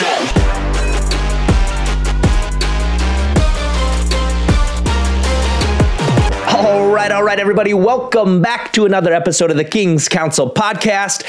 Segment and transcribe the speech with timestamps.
[0.00, 0.41] All
[7.12, 7.74] right, all right, everybody.
[7.74, 11.24] Welcome back to another episode of the King's Council podcast.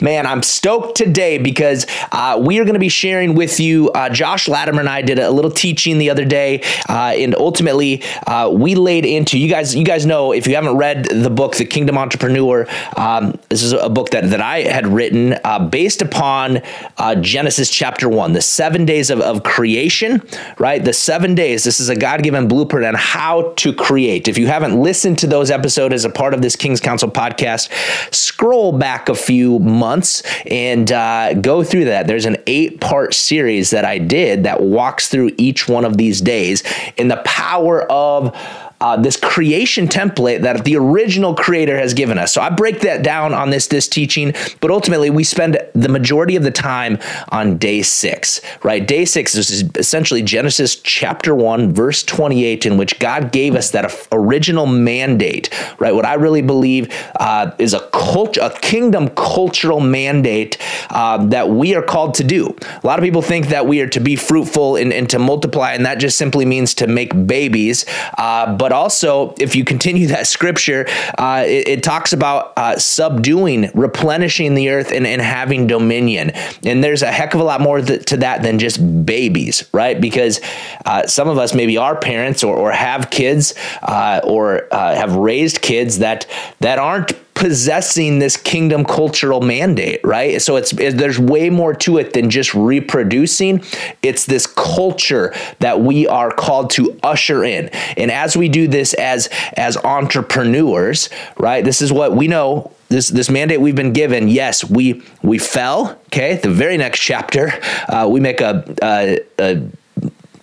[0.00, 3.90] Man, I'm stoked today because uh, we are going to be sharing with you.
[3.90, 8.02] Uh, Josh Latimer and I did a little teaching the other day, uh, and ultimately
[8.26, 9.74] uh, we laid into you guys.
[9.74, 12.66] You guys know if you haven't read the book, The Kingdom Entrepreneur.
[12.96, 16.62] Um, this is a book that that I had written uh, based upon
[16.96, 20.22] uh, Genesis chapter one, the seven days of, of creation.
[20.58, 21.64] Right, the seven days.
[21.64, 24.28] This is a God given blueprint on how to create.
[24.28, 27.70] If you haven't listened to those episodes as a part of this King's Council podcast,
[28.14, 32.06] scroll back a few months and uh, go through that.
[32.06, 36.20] There's an eight part series that I did that walks through each one of these
[36.20, 36.62] days
[36.96, 38.36] in the power of
[38.80, 42.32] uh, this creation template that the original creator has given us.
[42.32, 46.36] So I break that down on this this teaching, but ultimately we spend the majority
[46.36, 46.98] of the time
[47.28, 48.86] on day six, right?
[48.86, 54.08] Day six is essentially Genesis chapter one, verse 28, in which God gave us that
[54.12, 55.94] original mandate, right?
[55.94, 60.58] What I really believe uh, is a culture, a kingdom cultural mandate
[60.90, 62.56] uh, that we are called to do.
[62.82, 65.72] A lot of people think that we are to be fruitful and, and to multiply,
[65.72, 67.84] and that just simply means to make babies.
[68.16, 70.86] Uh, but but also, if you continue that scripture,
[71.18, 76.30] uh, it, it, talks about uh, subduing, replenishing the earth, and, and, having dominion.
[76.64, 80.00] And there's a heck of a lot more th- to that than just babies, right?
[80.00, 80.40] Because
[80.86, 85.16] uh, some of us maybe are parents or, or have kids uh, or uh, have
[85.16, 86.28] raised kids that
[86.60, 90.42] that aren't possessing this kingdom cultural mandate, right?
[90.42, 93.64] So it's it, there's way more to it than just reproducing.
[94.02, 97.68] It's this culture that we are called to usher in.
[97.96, 101.64] And as we do this as as entrepreneurs, right?
[101.64, 104.28] This is what we know this this mandate we've been given.
[104.28, 105.98] Yes, we we fell.
[106.08, 107.52] Okay, the very next chapter,
[107.88, 109.62] uh, we make a, a, a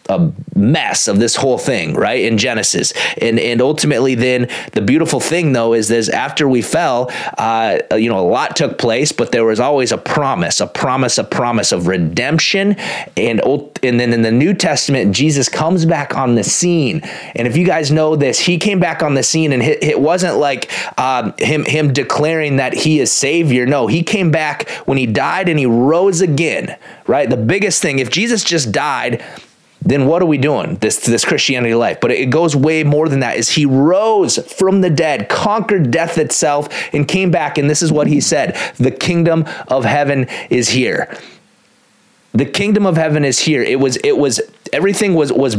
[0.10, 2.24] a mess of this whole thing, right?
[2.24, 7.12] In Genesis, and and ultimately, then the beautiful thing though is this: after we fell,
[7.38, 11.18] uh, you know, a lot took place, but there was always a promise, a promise,
[11.18, 12.76] a promise of redemption,
[13.16, 13.42] and
[13.84, 17.02] and then in the New Testament, Jesus comes back on the scene,
[17.36, 20.38] and if you guys know this, he came back on the scene, and it, wasn't
[20.38, 23.66] like um, him him declaring that he is Savior.
[23.66, 27.30] No, he came back when he died and he rose again, right?
[27.30, 29.24] The biggest thing, if Jesus just died
[29.82, 30.76] then what are we doing?
[30.76, 32.00] This this christianity life.
[32.02, 36.18] But it goes way more than that is he rose from the dead conquered death
[36.18, 40.70] itself and came back and this is what he said the kingdom of heaven is
[40.70, 41.16] here.
[42.34, 43.64] The kingdom of heaven is here.
[43.64, 44.42] It was it was
[44.74, 45.56] everything was was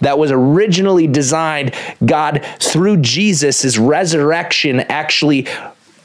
[0.00, 1.74] that was originally designed
[2.04, 5.46] god through jesus resurrection actually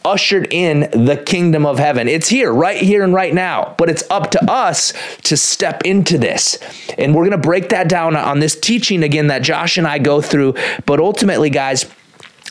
[0.05, 2.07] ushered in the kingdom of heaven.
[2.07, 4.93] It's here, right here and right now, but it's up to us
[5.23, 6.57] to step into this.
[6.97, 9.99] And we're going to break that down on this teaching again that Josh and I
[9.99, 10.55] go through.
[10.85, 11.85] But ultimately, guys,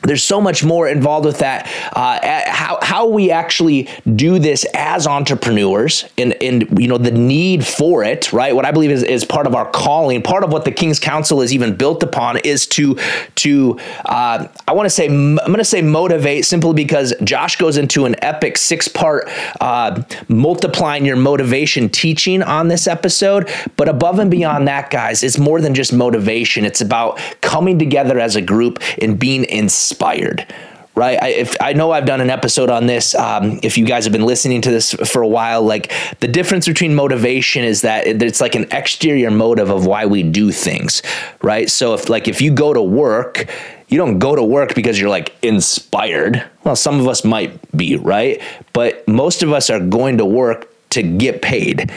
[0.03, 1.67] there's so much more involved with that.
[1.93, 2.19] Uh,
[2.51, 8.03] how how we actually do this as entrepreneurs, and and you know the need for
[8.03, 8.55] it, right?
[8.55, 10.23] What I believe is, is part of our calling.
[10.23, 12.99] Part of what the King's Council is even built upon is to
[13.37, 17.77] to uh, I want to say I'm going to say motivate simply because Josh goes
[17.77, 19.29] into an epic six part
[19.61, 23.49] uh, multiplying your motivation teaching on this episode.
[23.77, 26.65] But above and beyond that, guys, it's more than just motivation.
[26.65, 30.47] It's about coming together as a group and being inspired inspired
[30.95, 31.23] right?
[31.23, 34.13] I, if I know I've done an episode on this, um, if you guys have
[34.13, 38.43] been listening to this for a while, like the difference between motivation is that it's
[38.43, 41.03] like an exterior motive of why we do things,
[41.41, 41.71] right?
[41.71, 43.49] So if like if you go to work,
[43.89, 46.45] you don't go to work because you're like inspired.
[46.65, 48.43] Well, some of us might be, right?
[48.75, 51.91] But most of us are going to work to get paid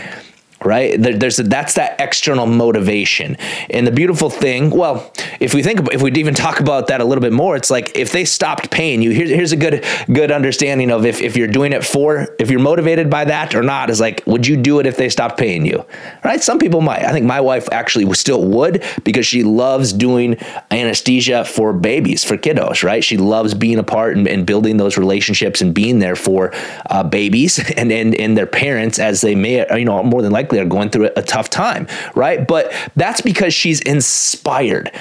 [0.66, 1.02] right?
[1.02, 3.38] There, there's a, that's that external motivation.
[3.70, 7.02] And the beautiful thing well if we think about, if we even talk about that
[7.02, 9.86] a little bit more it's like if they stopped paying you here, here's a good
[10.12, 13.62] good understanding of if, if you're doing it for if you're motivated by that or
[13.62, 15.86] not is like would you do it if they stopped paying you?
[16.24, 16.42] Right?
[16.42, 17.04] Some people might.
[17.04, 20.38] I think my wife actually still would because she loves doing
[20.72, 23.04] anesthesia for babies for kiddos right?
[23.04, 26.54] She loves being a part and, and building those relationships and being there for
[26.90, 30.55] uh, babies and, and and their parents as they may you know more than likely
[30.60, 32.48] are going through a tough time, right?
[32.48, 34.92] But that's because she's inspired,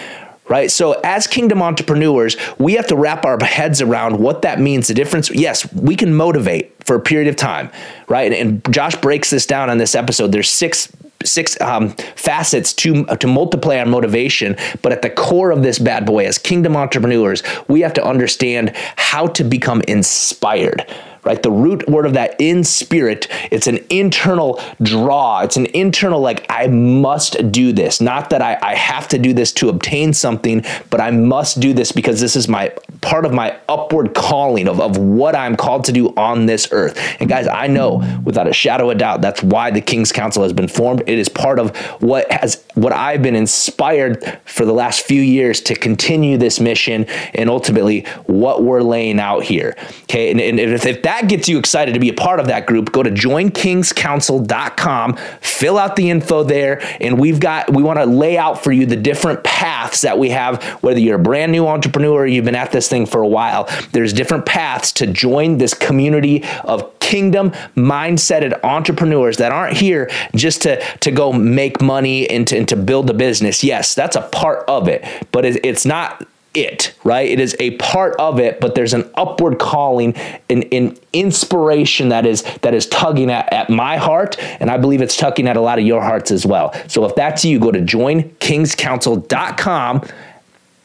[0.49, 0.71] right?
[0.71, 4.89] So, as kingdom entrepreneurs, we have to wrap our heads around what that means.
[4.89, 7.71] The difference, yes, we can motivate for a period of time,
[8.09, 8.33] right?
[8.33, 8.35] And,
[8.65, 10.33] and Josh breaks this down on this episode.
[10.33, 10.91] There's six
[11.25, 14.57] six um, facets to to multiply our motivation.
[14.83, 18.73] But at the core of this bad boy, as kingdom entrepreneurs, we have to understand
[18.97, 20.87] how to become inspired
[21.25, 21.43] right?
[21.43, 25.41] The root word of that in spirit, it's an internal draw.
[25.41, 28.01] It's an internal, like, I must do this.
[28.01, 31.73] Not that I, I have to do this to obtain something, but I must do
[31.73, 35.85] this because this is my part of my upward calling of, of what I'm called
[35.85, 36.99] to do on this earth.
[37.21, 40.53] And guys, I know without a shadow of doubt, that's why the King's Council has
[40.53, 41.03] been formed.
[41.07, 45.61] It is part of what has what I've been inspired for the last few years
[45.63, 47.05] to continue this mission
[47.35, 49.77] and ultimately what we're laying out here.
[50.05, 50.31] Okay.
[50.31, 52.93] And, and if, if that gets you excited to be a part of that group,
[52.93, 58.39] go to joinkingscouncil.com, fill out the info there, and we've got we want to lay
[58.39, 62.23] out for you the different paths that we have, whether you're a brand new entrepreneur
[62.23, 63.69] or you've been at this thing for a while.
[63.93, 70.63] There's different paths to join this community of kingdom mindseted entrepreneurs that aren't here just
[70.63, 73.63] to, to go make money and to, and to build a business.
[73.63, 77.29] Yes, that's a part of it, but it's not it, right?
[77.29, 80.17] It is a part of it, but there's an upward calling,
[80.49, 85.03] an, an inspiration that is that is tugging at, at my heart, and I believe
[85.03, 86.73] it's tugging at a lot of your hearts as well.
[86.89, 90.09] So if that's you, go to joinkingscouncil.com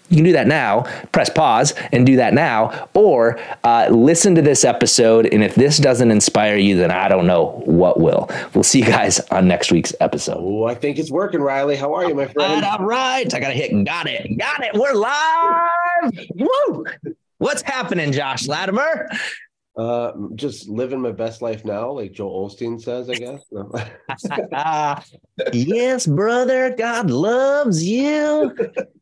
[0.10, 4.42] you can do that now, press pause and do that now, or uh, listen to
[4.42, 5.28] this episode.
[5.28, 8.30] And if this doesn't inspire you, then I don't know what will.
[8.54, 10.40] We'll see you guys on next week's episode.
[10.40, 11.78] Oh, I think it's working, Rylee.
[11.78, 12.54] How are you, my friend?
[12.54, 13.34] All right, all right.
[13.34, 14.38] I got to hit got it.
[14.38, 14.74] Got it.
[14.74, 16.28] We're live.
[16.36, 16.86] Woo!
[17.38, 19.10] What's happening, Josh Latimer?
[19.80, 23.42] Uh, just living my best life now, like Joel Osteen says, I guess.
[25.54, 28.54] Yes, brother, God loves you.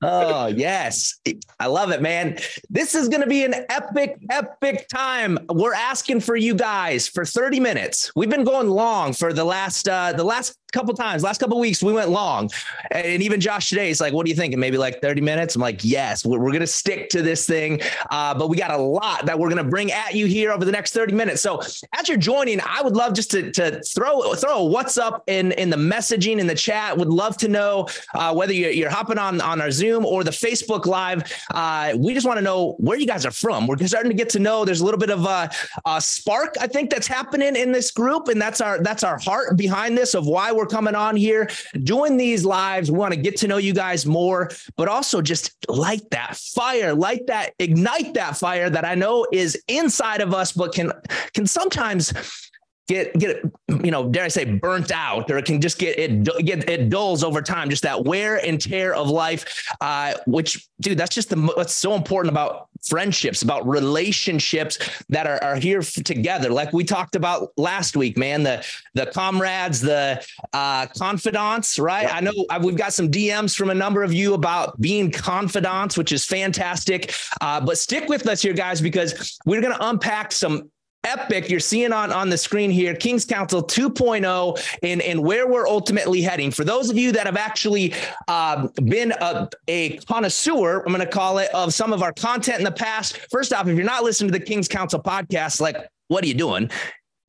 [0.04, 1.20] Oh, yes.
[1.60, 2.38] I love it, man.
[2.70, 5.40] This is going to be an epic, epic time.
[5.50, 8.12] We're asking for you guys for 30 minutes.
[8.16, 11.82] We've been going long for the last uh the last couple times, last couple weeks,
[11.82, 12.50] we went long.
[12.92, 14.56] And even Josh today is like, what do you think?
[14.58, 15.56] maybe like 30 minutes.
[15.56, 17.80] I'm like, yes, we're, we're to stick to this thing.
[18.10, 20.72] Uh, but we got a lot that we're to bring at you here over the
[20.72, 21.42] next 30 minutes.
[21.42, 21.62] So
[21.94, 25.70] as you're joining, I would love just to, to throw, throw what's up in, in
[25.70, 26.98] the messaging in the chat.
[26.98, 30.32] Would love to know uh, whether you're, you're, hopping on, on our Zoom or the
[30.32, 31.32] Facebook live.
[31.54, 33.68] Uh, we just want to know where you guys are from.
[33.68, 35.50] We're starting to get to know there's a little bit of a,
[35.86, 38.30] a spark, I think that's happening in this group.
[38.30, 41.50] And that's our, that's our heart behind this of why we're coming on here
[41.84, 42.92] doing these lives.
[42.92, 46.94] We want to get to know you guys more, but also just light that fire,
[46.94, 50.92] light that, ignite that fire that I know is inside of us, but can
[51.34, 52.14] can sometimes
[52.88, 53.44] get get
[53.84, 56.90] you know dare I say burnt out or it can just get it get it
[56.90, 57.70] dulls over time.
[57.70, 61.94] Just that wear and tear of life uh, which dude that's just the what's so
[61.94, 64.78] important about friendships about relationships
[65.10, 66.50] that are, are here together.
[66.50, 72.08] Like we talked about last week man the the comrades the uh, confidants right?
[72.14, 75.98] I know I've, we've got some dms from a number of you about being confidants
[75.98, 77.14] which is fantastic.
[77.42, 80.70] Uh, but stick with us here guys because we're going to unpack some
[81.08, 85.68] epic you're seeing on, on the screen here king's council 2.0 and, and where we're
[85.68, 87.94] ultimately heading for those of you that have actually
[88.28, 92.58] uh, been a, a connoisseur i'm going to call it of some of our content
[92.58, 95.78] in the past first off if you're not listening to the king's council podcast like
[96.10, 96.70] what are you doing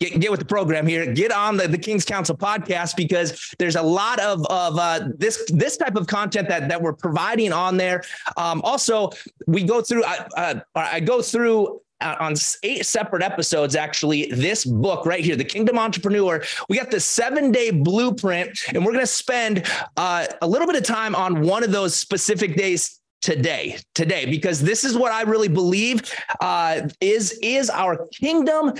[0.01, 1.13] Get, get with the program here.
[1.13, 5.45] Get on the, the King's Council podcast because there's a lot of of uh, this
[5.53, 8.05] this type of content that that we're providing on there.
[8.37, 9.11] Um, also,
[9.49, 10.05] we go through.
[10.05, 15.45] I, uh, I go through on eight separate episodes, actually, this book right here, The
[15.45, 16.43] Kingdom Entrepreneur.
[16.69, 20.77] We got the seven day blueprint, and we're going to spend uh, a little bit
[20.77, 25.22] of time on one of those specific days today today because this is what i
[25.22, 26.03] really believe
[26.41, 28.72] uh, is is our kingdom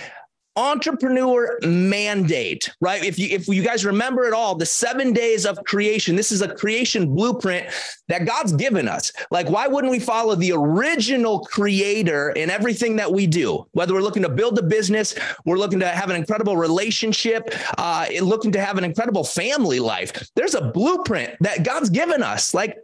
[0.59, 3.05] entrepreneur mandate, right?
[3.05, 6.43] If you if you guys remember it all, the 7 days of creation, this is
[6.43, 7.69] a creation blueprint
[8.09, 9.13] that God's given us.
[9.31, 13.67] Like why wouldn't we follow the original creator in everything that we do?
[13.73, 18.07] Whether we're looking to build a business, we're looking to have an incredible relationship, uh
[18.21, 20.29] looking to have an incredible family life.
[20.35, 22.53] There's a blueprint that God's given us.
[22.53, 22.77] Like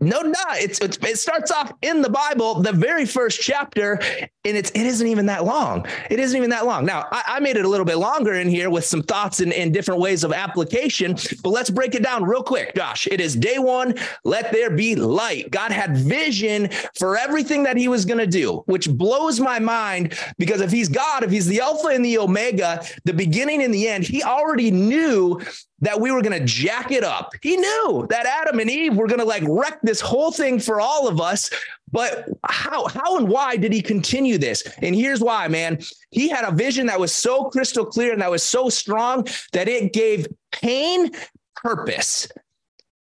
[0.00, 3.98] no, no, it's, it's, it starts off in the Bible, the very first chapter,
[4.44, 5.86] and it's it isn't even that long.
[6.10, 6.84] It isn't even that long.
[6.84, 9.52] Now, I, I made it a little bit longer in here with some thoughts and,
[9.54, 13.06] and different ways of application, but let's break it down real quick, Josh.
[13.06, 13.94] It is day one.
[14.24, 15.50] Let there be light.
[15.50, 16.68] God had vision
[16.98, 20.90] for everything that He was going to do, which blows my mind because if He's
[20.90, 24.70] God, if He's the Alpha and the Omega, the beginning and the end, He already
[24.70, 25.40] knew
[25.80, 27.32] that we were going to jack it up.
[27.42, 30.80] He knew that Adam and Eve were going to like wreck this whole thing for
[30.80, 31.50] all of us.
[31.92, 34.62] But how, how and why did he continue this?
[34.82, 35.80] And here's why, man.
[36.10, 39.68] He had a vision that was so crystal clear and that was so strong that
[39.68, 41.10] it gave pain
[41.56, 42.28] purpose.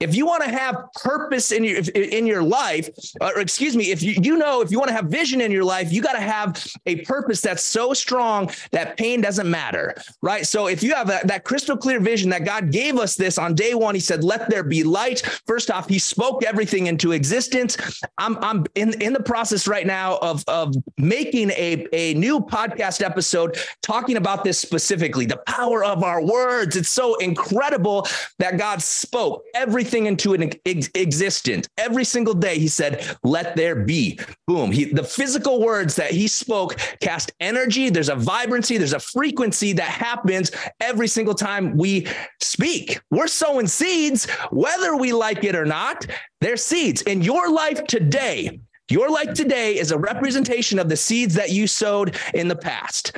[0.00, 2.88] If you want to have purpose in your in your life
[3.20, 5.64] or excuse me if you you know if you want to have vision in your
[5.64, 10.46] life you got to have a purpose that's so strong that pain doesn't matter right?
[10.46, 13.74] So if you have that crystal clear vision that god gave us this on day
[13.74, 15.20] one he said let there be light.
[15.46, 17.76] First off he spoke everything into existence.
[18.18, 23.02] I'm i'm in in the process right now of of making a a new podcast
[23.04, 26.76] episode talking about this specifically the power of our words.
[26.76, 28.06] It's so incredible
[28.38, 31.66] that god spoke everything everything into an ex- existence.
[31.78, 34.70] Every single day, he said, "Let there be." Boom.
[34.70, 37.88] He, the physical words that he spoke cast energy.
[37.88, 38.76] There's a vibrancy.
[38.76, 42.06] There's a frequency that happens every single time we
[42.42, 43.00] speak.
[43.10, 46.06] We're sowing seeds, whether we like it or not.
[46.42, 48.60] They're seeds in your life today.
[48.90, 53.16] Your life today is a representation of the seeds that you sowed in the past.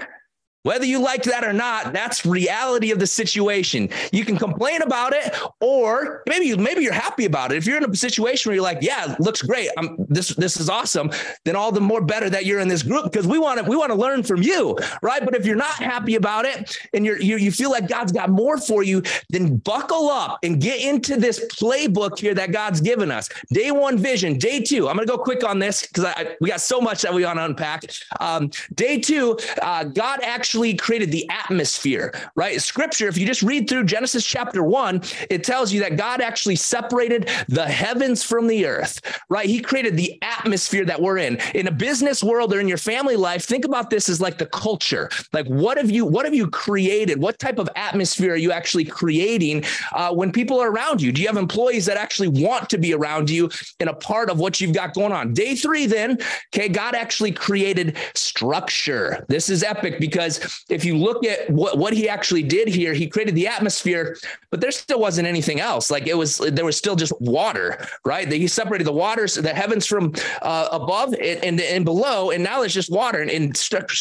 [0.63, 3.89] Whether you like that or not, that's reality of the situation.
[4.13, 7.57] You can complain about it, or maybe maybe you're happy about it.
[7.57, 9.71] If you're in a situation where you're like, "Yeah, looks great.
[9.79, 11.11] I'm, this this is awesome,"
[11.47, 13.75] then all the more better that you're in this group because we want to we
[13.75, 15.25] want to learn from you, right?
[15.25, 18.29] But if you're not happy about it and you're you you feel like God's got
[18.29, 23.11] more for you, then buckle up and get into this playbook here that God's given
[23.11, 23.31] us.
[23.51, 24.91] Day one vision, day two.
[24.91, 27.47] I'm gonna go quick on this because we got so much that we want to
[27.47, 27.85] unpack.
[28.21, 32.61] Um, day two, uh, God actually actually created the atmosphere, right?
[32.61, 36.57] Scripture, if you just read through Genesis chapter one, it tells you that God actually
[36.57, 39.47] separated the heavens from the earth, right?
[39.47, 41.39] He created the atmosphere that we're in.
[41.55, 44.47] In a business world or in your family life, think about this as like the
[44.47, 45.09] culture.
[45.33, 47.21] Like, what have you, what have you created?
[47.21, 51.13] What type of atmosphere are you actually creating uh, when people are around you?
[51.13, 54.41] Do you have employees that actually want to be around you and a part of
[54.41, 55.33] what you've got going on?
[55.33, 56.19] Day three, then,
[56.53, 59.25] okay, God actually created structure.
[59.29, 63.07] This is epic because if you look at what, what he actually did here, he
[63.07, 64.17] created the atmosphere,
[64.51, 65.91] but there still wasn't anything else.
[65.91, 68.29] Like it was, there was still just water, right?
[68.29, 72.43] That He separated the waters, the heavens from uh, above and, and, and below, and
[72.43, 73.21] now there's just water.
[73.21, 73.57] And, and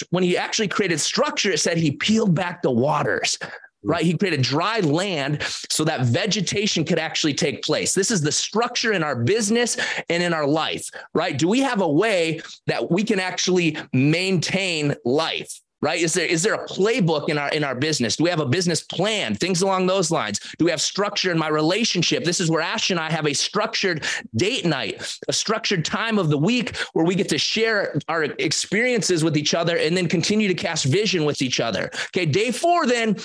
[0.10, 3.38] when he actually created structure, it said he peeled back the waters
[3.84, 4.04] right?
[4.04, 7.94] He created dry land so that vegetation could actually take place.
[7.94, 9.78] This is the structure in our business
[10.10, 11.38] and in our life, right?
[11.38, 15.62] Do we have a way that we can actually maintain life?
[15.82, 16.02] Right?
[16.02, 18.16] Is there is there a playbook in our in our business?
[18.16, 19.36] Do we have a business plan?
[19.36, 20.40] Things along those lines.
[20.58, 22.24] Do we have structure in my relationship?
[22.24, 24.06] This is where ash and i have a structured
[24.36, 29.24] date night a structured time of the week where we get to share our experiences
[29.24, 31.90] with each other and then continue to cast vision with each other.
[32.08, 33.16] Okay day four then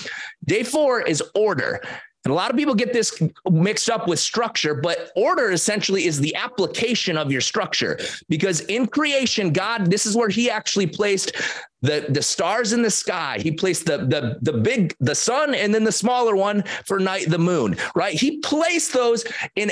[0.45, 1.81] day four is order.
[2.25, 3.21] And a lot of people get this
[3.51, 7.99] mixed up with structure, but order essentially is the application of your structure.
[8.29, 11.33] Because in creation, God, this is where He actually placed
[11.81, 13.37] the the stars in the sky.
[13.39, 17.29] He placed the the the big the sun and then the smaller one for night
[17.29, 18.13] the moon right?
[18.13, 19.71] He placed those in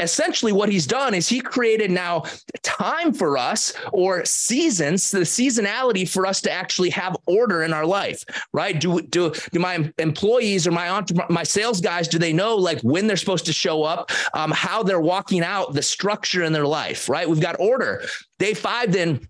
[0.00, 2.24] essentially what he's done is he created now
[2.62, 7.86] time for us or seasons the seasonality for us to actually have order in our
[7.86, 8.78] life right?
[8.78, 13.06] Do do do my employees or my my sales guys do they know like when
[13.06, 17.08] they're supposed to show up um, how they're walking out the structure in their life
[17.08, 17.28] right?
[17.28, 18.04] We've got order.
[18.38, 19.26] Day 5 then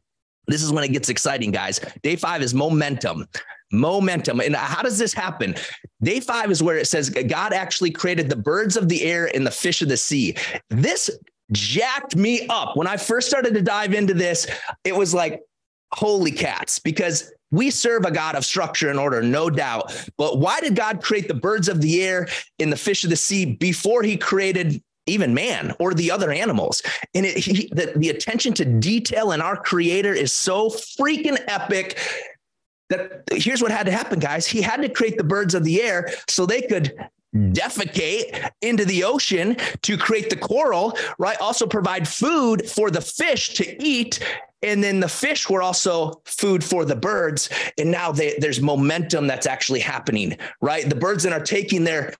[0.46, 1.80] this is when it gets exciting, guys.
[2.02, 3.26] Day five is momentum.
[3.72, 4.40] Momentum.
[4.40, 5.54] And how does this happen?
[6.02, 9.46] Day five is where it says God actually created the birds of the air and
[9.46, 10.36] the fish of the sea.
[10.70, 11.10] This
[11.52, 12.76] jacked me up.
[12.76, 14.46] When I first started to dive into this,
[14.84, 15.42] it was like,
[15.92, 20.10] holy cats, because we serve a God of structure and order, no doubt.
[20.18, 23.16] But why did God create the birds of the air and the fish of the
[23.16, 26.82] sea before he created even man or the other animals.
[27.14, 31.98] And it, he, the, the attention to detail in our creator is so freaking epic
[32.88, 34.46] that here's what had to happen, guys.
[34.46, 36.94] He had to create the birds of the air so they could
[37.34, 41.36] defecate into the ocean to create the coral, right?
[41.40, 44.20] Also provide food for the fish to eat.
[44.62, 47.50] And then the fish were also food for the birds.
[47.78, 50.88] And now they, there's momentum that's actually happening, right?
[50.88, 52.14] The birds then are taking their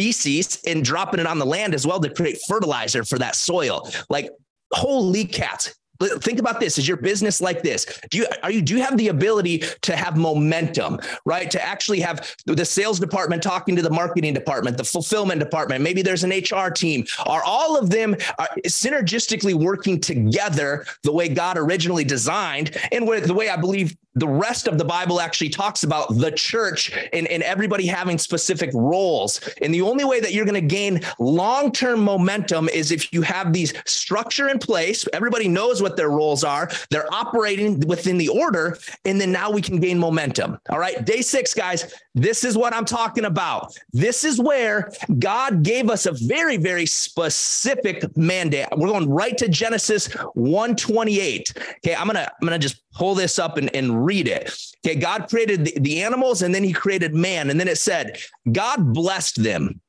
[0.00, 3.86] feces and dropping it on the land as well to create fertilizer for that soil.
[4.08, 4.30] Like,
[4.72, 8.00] holy cats, think about this is your business like this?
[8.10, 11.50] Do you are you do you have the ability to have momentum right?
[11.50, 16.00] To actually have the sales department talking to the marketing department the fulfillment department maybe
[16.00, 17.04] there's an hr team.
[17.26, 22.74] Are all of them uh, synergistically working together the way god originally designed?
[22.90, 26.92] And the way i believe the rest of the Bible actually talks about the church
[27.12, 29.40] and, and everybody having specific roles.
[29.62, 33.22] And the only way that you're going to gain long term momentum is if you
[33.22, 35.06] have these structure in place.
[35.12, 38.76] Everybody knows what their roles are, they're operating within the order.
[39.04, 40.58] And then now we can gain momentum.
[40.68, 41.04] All right.
[41.04, 43.76] Day six, guys, this is what I'm talking about.
[43.92, 48.66] This is where God gave us a very, very specific mandate.
[48.76, 51.52] We're going right to Genesis 128.
[51.78, 51.94] Okay.
[51.94, 54.54] I'm going to, I'm going to just pull this up and, and read it.
[54.84, 57.50] Okay, God created the, the animals and then he created man.
[57.50, 58.18] And then it said,
[58.50, 59.80] God blessed them.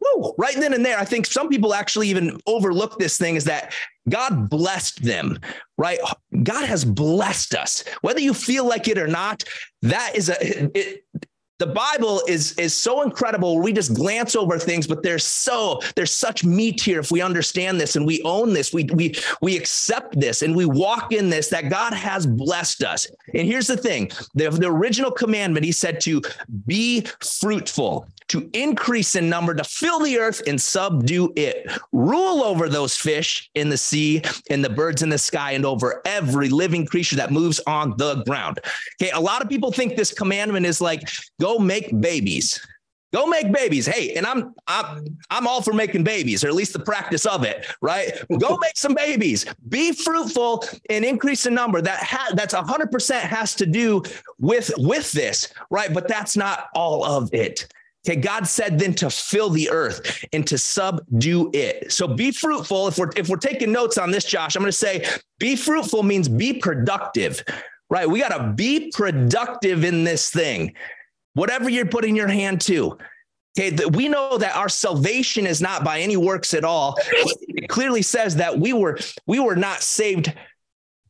[0.00, 3.44] Woo, right then and there, I think some people actually even overlook this thing is
[3.44, 3.72] that
[4.08, 5.38] God blessed them,
[5.76, 5.98] right?
[6.42, 7.84] God has blessed us.
[8.02, 9.42] Whether you feel like it or not,
[9.82, 11.04] that is a, it,
[11.58, 13.60] the Bible is is so incredible.
[13.60, 17.80] We just glance over things, but there's so there's such meat here if we understand
[17.80, 18.72] this and we own this.
[18.72, 23.08] We we we accept this and we walk in this that God has blessed us.
[23.34, 26.22] And here's the thing: the, the original commandment, He said to
[26.66, 31.70] be fruitful to increase in number, to fill the earth and subdue it.
[31.92, 36.02] Rule over those fish in the sea and the birds in the sky and over
[36.04, 38.60] every living creature that moves on the ground.
[39.00, 41.02] Okay, a lot of people think this commandment is like,
[41.40, 42.60] go make babies.
[43.12, 43.86] Go make babies.
[43.86, 47.42] Hey, and I'm I'm I'm all for making babies, or at least the practice of
[47.42, 48.12] it, right?
[48.38, 49.46] Go make some babies.
[49.70, 51.80] Be fruitful and increase in number.
[51.80, 54.02] That ha- that's 100% has to do
[54.38, 55.92] with with this, right?
[55.92, 57.72] But that's not all of it.
[58.08, 61.92] Okay, God said then to fill the earth and to subdue it.
[61.92, 62.88] So be fruitful.
[62.88, 65.06] If we're if we're taking notes on this, Josh, I'm going to say
[65.38, 67.44] be fruitful means be productive.
[67.90, 68.08] Right?
[68.08, 70.74] We got to be productive in this thing.
[71.34, 72.96] Whatever you're putting your hand to.
[73.58, 76.96] Okay, we know that our salvation is not by any works at all.
[77.48, 80.32] It clearly says that we were we were not saved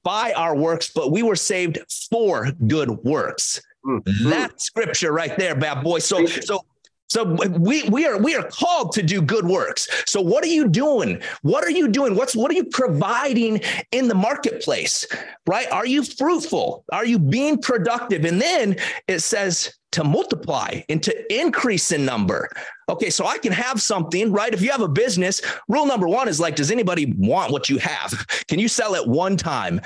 [0.02, 1.78] by our works, but we were saved
[2.10, 3.60] for good works.
[3.84, 4.30] Mm-hmm.
[4.30, 6.00] That scripture right there, bad boy.
[6.00, 6.64] So so
[7.08, 7.24] so
[7.58, 9.88] we we are we are called to do good works.
[10.06, 11.22] So what are you doing?
[11.42, 12.14] What are you doing?
[12.14, 13.60] What's what are you providing
[13.92, 15.06] in the marketplace?
[15.46, 15.70] Right?
[15.72, 16.84] Are you fruitful?
[16.92, 18.24] Are you being productive?
[18.24, 22.50] And then it says to multiply and to increase in number.
[22.90, 24.52] Okay, so I can have something, right?
[24.52, 27.78] If you have a business, rule number 1 is like does anybody want what you
[27.78, 28.26] have?
[28.48, 29.80] Can you sell it one time?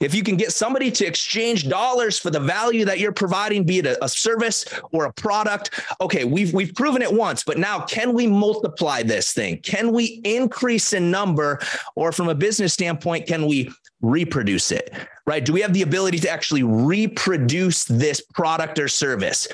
[0.00, 3.78] If you can get somebody to exchange dollars for the value that you're providing, be
[3.78, 7.80] it a, a, service or a product, okay, we've we've proven it once, but now
[7.80, 9.58] can we multiply this thing?
[9.58, 11.60] Can we increase in number,
[11.94, 13.70] or from a business standpoint, can we
[14.02, 14.92] reproduce it?
[15.26, 15.44] Right?
[15.44, 19.48] Do we have the ability to actually reproduce this product or service?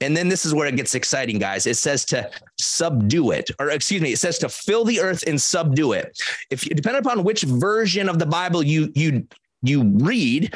[0.00, 1.66] And then this is where it gets exciting, guys.
[1.66, 5.40] It says to subdue it, or excuse me, it says to fill the earth and
[5.40, 6.18] subdue it.
[6.48, 9.26] If you depending upon which version of the Bible you you
[9.62, 10.54] you read.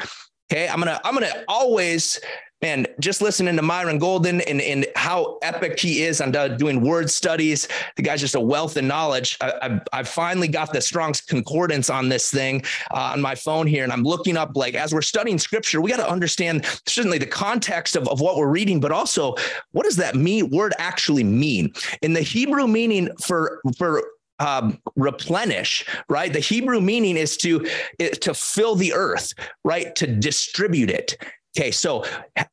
[0.52, 2.20] Okay, I'm gonna I'm gonna always
[2.64, 7.10] man just listening to Myron Golden and and how epic he is on doing word
[7.10, 7.66] studies.
[7.96, 9.36] The guy's just a wealth of knowledge.
[9.40, 12.62] I I, I finally got the Strong's Concordance on this thing
[12.92, 15.90] uh, on my phone here, and I'm looking up like as we're studying Scripture, we
[15.90, 19.34] got to understand certainly the context of of what we're reading, but also
[19.72, 24.02] what does that mean word actually mean in the Hebrew meaning for for
[24.44, 26.33] um, replenish, right?
[26.33, 27.66] The Hebrew meaning is to
[27.98, 29.33] to fill the earth,
[29.64, 29.94] right?
[29.96, 31.16] To distribute it.
[31.57, 32.04] Okay, so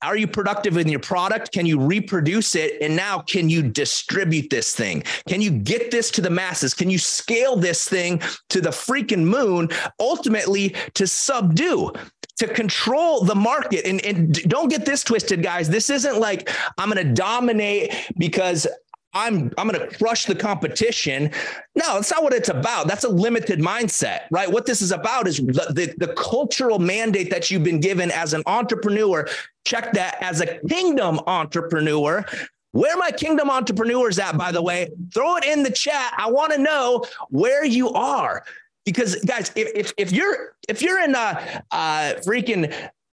[0.03, 1.51] are you productive in your product?
[1.51, 2.79] Can you reproduce it?
[2.81, 5.03] And now, can you distribute this thing?
[5.27, 6.75] Can you get this to the masses?
[6.75, 11.91] Can you scale this thing to the freaking moon, ultimately to subdue?
[12.37, 13.85] to control the market.
[13.85, 15.69] And, and don't get this twisted, guys.
[15.69, 16.49] This isn't like
[16.79, 18.65] I'm going to dominate because
[19.13, 21.31] I'm I'm going to crush the competition.
[21.75, 22.87] No, that's not what it's about.
[22.87, 24.49] That's a limited mindset, right?
[24.49, 28.33] What this is about is the, the, the cultural mandate that you've been given as
[28.33, 29.27] an entrepreneur.
[29.65, 32.25] Check that as a kingdom entrepreneur.
[32.73, 36.13] Where my kingdom entrepreneurs at, by the way, throw it in the chat.
[36.17, 38.45] I want to know where you are
[38.85, 42.73] because guys, if, if, if you're if you're in a uh, freaking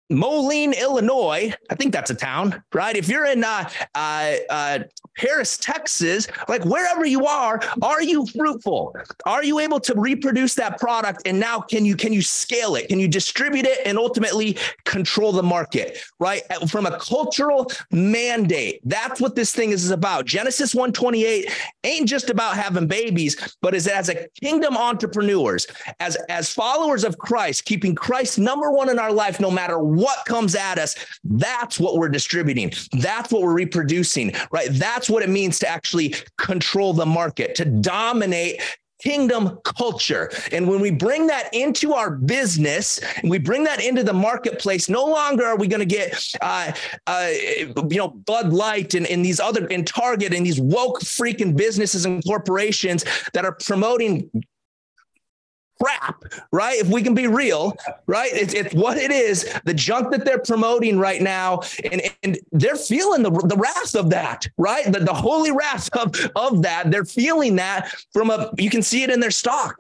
[0.10, 2.96] Moline, Illinois, I think that's a town, right?
[2.96, 4.80] If you're in uh, uh, uh,
[5.18, 8.96] Paris, Texas, like wherever you are, are you fruitful?
[9.26, 11.24] Are you able to reproduce that product?
[11.26, 12.90] And now can you can you scale it?
[12.90, 16.00] Can you distribute it and ultimately control the market?
[16.20, 16.42] Right?
[16.68, 18.82] From a cultural mandate.
[18.84, 20.26] That's what this thing is about.
[20.26, 21.50] Genesis 128
[21.84, 25.68] ain't just about having babies, but is as a kingdom entrepreneurs,
[26.00, 30.26] as as followers of Christ, keeping Christ number one in our life, no matter what
[30.26, 30.96] comes at us.
[31.24, 32.72] That's what we're distributing.
[32.94, 34.70] That's what we're reproducing, right?
[34.72, 38.62] That's what it means to actually control the market, to dominate
[39.02, 40.32] kingdom culture.
[40.54, 44.88] And when we bring that into our business and we bring that into the marketplace,
[44.88, 46.72] no longer are we going to get, uh,
[47.06, 47.30] uh,
[47.90, 52.06] you know, Bud Light and, and these other, and Target and these woke freaking businesses
[52.06, 53.04] and corporations
[53.34, 54.30] that are promoting
[55.84, 56.80] crap, right?
[56.80, 57.76] If we can be real,
[58.08, 58.32] right?
[58.34, 61.62] It's, it's what it is, the junk that they're promoting right now.
[61.92, 64.86] And, and they're feeling the, the wrath of that, right?
[64.92, 66.90] The, the holy wrath of, of that.
[66.90, 69.76] They're feeling that from a, you can see it in their stock,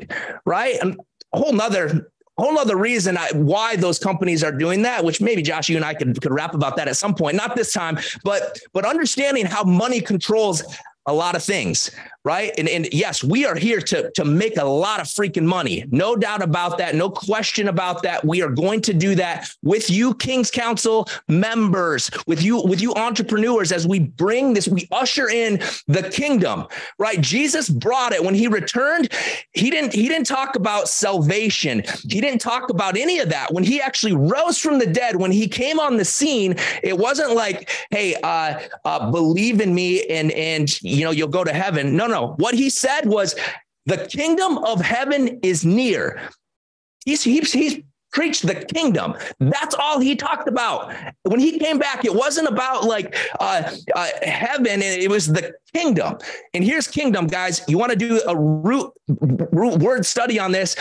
[0.45, 0.75] right?
[0.81, 0.99] And
[1.31, 5.43] a whole nother whole other reason I, why those companies are doing that, which maybe
[5.43, 7.99] Josh, you and I could, could rap about that at some point, not this time,
[8.23, 10.63] but, but understanding how money controls
[11.05, 11.91] a lot of things,
[12.23, 12.53] right?
[12.57, 15.83] And, and yes, we are here to, to make a lot of freaking money.
[15.91, 16.95] No doubt about that.
[16.95, 18.23] No question about that.
[18.23, 22.93] We are going to do that with you, King's Council members, with you, with you
[22.95, 27.19] entrepreneurs, as we bring this, we usher in the kingdom, right?
[27.19, 29.09] Jesus brought it when he returned.
[29.51, 31.83] He didn't, he didn't talk about salvation.
[32.03, 33.53] He didn't talk about any of that.
[33.53, 37.33] When he actually rose from the dead, when he came on the scene, it wasn't
[37.33, 41.95] like, Hey, uh, uh believe in me and, and, you know, you'll go to heaven.
[41.95, 42.34] No, no.
[42.38, 43.36] What he said was
[43.86, 46.21] the kingdom of heaven is near.
[47.06, 47.79] He's, he's, he's
[48.13, 49.15] preached the kingdom.
[49.39, 50.93] That's all he talked about.
[51.23, 56.17] When he came back, it wasn't about like uh, uh, heaven, it was the kingdom.
[56.53, 57.62] And here's kingdom, guys.
[57.67, 60.75] You want to do a root, root word study on this?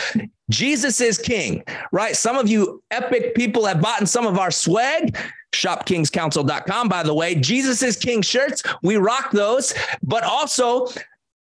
[0.49, 2.15] Jesus is king, right?
[2.15, 5.17] Some of you epic people have bought some of our swag
[5.53, 10.87] shopkingscouncil.com by the way jesus is king shirts we rock those but also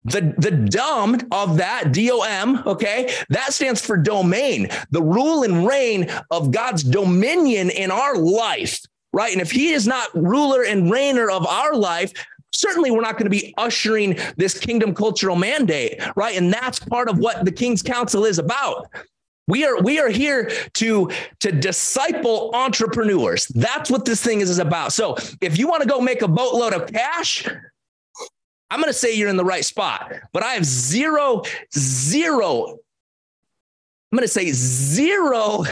[0.07, 6.09] the, the dom of that, D-O-M, okay, that stands for domain, the rule and reign
[6.31, 8.79] of God's dominion in our life,
[9.11, 9.33] right?
[9.33, 12.13] And if he is not ruler and reigner of our life,
[12.51, 16.37] certainly we're not going to be ushering this kingdom cultural mandate, right?
[16.37, 18.89] And that's part of what the King's Council is about.
[19.47, 23.47] We are we are here to to disciple entrepreneurs.
[23.47, 24.91] That's what this thing is, is about.
[24.91, 27.47] So if you want to go make a boatload of cash,
[28.69, 31.43] I'm going to say you're in the right spot, but I have zero,
[31.77, 32.79] zero.
[34.11, 35.63] I'm going to say zero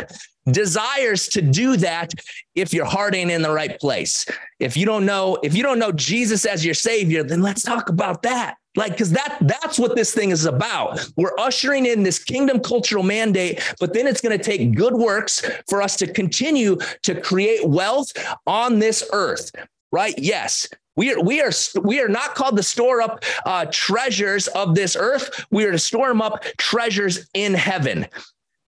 [0.51, 2.13] desires to do that
[2.53, 4.25] if your heart ain't in the right place.
[4.59, 7.89] If you don't know, if you don't know Jesus as your savior, then let's talk
[7.89, 8.55] about that.
[8.75, 11.07] Like, because that that's what this thing is about.
[11.15, 15.49] We're ushering in this kingdom cultural mandate, but then it's going to take good works
[15.69, 18.11] for us to continue to create wealth
[18.45, 19.51] on this earth.
[19.93, 20.15] Right?
[20.17, 24.75] Yes, we are, we are, we are not called to store up uh, treasures of
[24.75, 25.45] this earth.
[25.51, 28.07] We are to store them up treasures in heaven.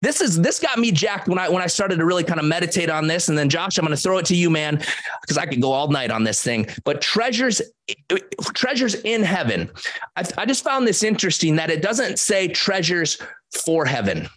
[0.03, 2.45] This is this got me jacked when I when I started to really kind of
[2.45, 3.29] meditate on this.
[3.29, 4.77] And then Josh, I'm going to throw it to you, man,
[5.23, 6.69] because I could go all night on this thing.
[6.85, 7.63] But treasures,
[8.55, 9.71] treasures in heaven.
[10.15, 13.21] I, I just found this interesting that it doesn't say treasures
[13.65, 14.29] for heaven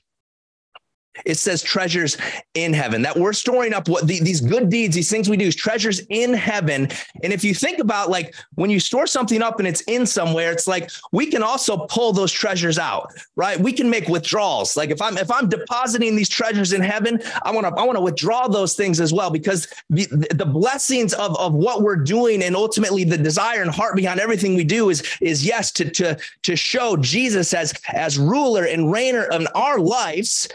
[1.26, 2.18] it says treasures
[2.54, 5.46] in heaven that we're storing up what the, these good deeds these things we do
[5.46, 6.88] is treasures in heaven.
[7.24, 10.52] And if you think about like when you store something up and it's in somewhere
[10.52, 13.60] it's like we can also pull those treasures out right?
[13.60, 14.76] We can make withdrawals.
[14.76, 17.98] Like if i'm if i'm depositing these treasures in heaven i want to i want
[17.98, 22.44] to withdraw those things as well because the, the blessings of of what we're doing
[22.44, 26.18] and ultimately the desire and heart behind everything we do is is yes to to
[26.44, 30.48] to show jesus as as ruler and reigner of our lives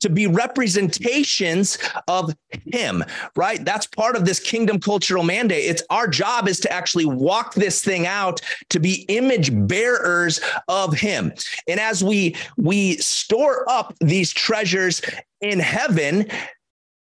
[0.00, 2.34] to be representations of
[2.72, 3.04] him,
[3.36, 3.64] right?
[3.64, 5.64] That's part of this kingdom cultural mandate.
[5.64, 10.94] It's our job is to actually walk this thing out to be image bearers of
[10.94, 11.32] him.
[11.66, 15.02] And as we we store up these treasures
[15.40, 16.26] in heaven,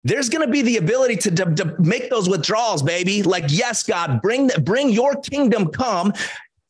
[0.04, 3.22] there's going to be the ability to, to, to, make those withdrawals, baby.
[3.22, 6.12] Like, yes, God, bring bring your kingdom come.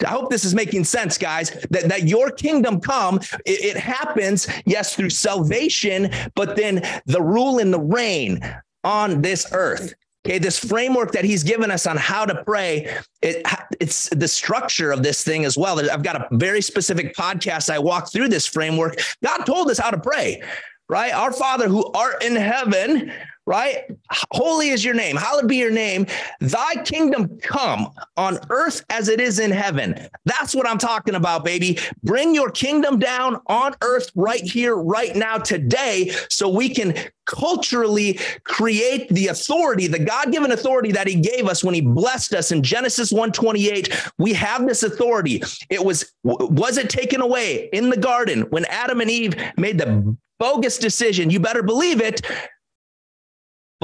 [0.05, 3.21] I hope this is making sense, guys, that, that your kingdom come.
[3.47, 8.41] It, it happens, yes, through salvation, but then the rule and the reign
[8.83, 9.95] on this earth.
[10.27, 13.47] Okay, this framework that he's given us on how to pray, it,
[13.79, 15.79] it's the structure of this thing as well.
[15.91, 17.69] I've got a very specific podcast.
[17.69, 18.99] I walk through this framework.
[19.23, 20.43] God told us how to pray,
[20.89, 21.13] right?
[21.13, 23.13] Our Father who art in heaven,
[23.47, 23.85] right?
[24.31, 25.17] Holy is your name.
[25.17, 26.07] Hallowed be your name.
[26.41, 30.09] Thy kingdom come on earth as it is in heaven.
[30.25, 31.79] That's what I'm talking about, baby.
[32.03, 36.95] Bring your kingdom down on earth right here, right now, today, so we can
[37.27, 42.53] culturally create the authority, the God-given authority that he gave us when he blessed us
[42.53, 44.11] in Genesis 128.
[44.19, 45.43] We have this authority.
[45.71, 50.17] It was was it taken away in the garden when Adam and Eve made the
[50.39, 51.31] bogus decision?
[51.31, 52.21] You better believe it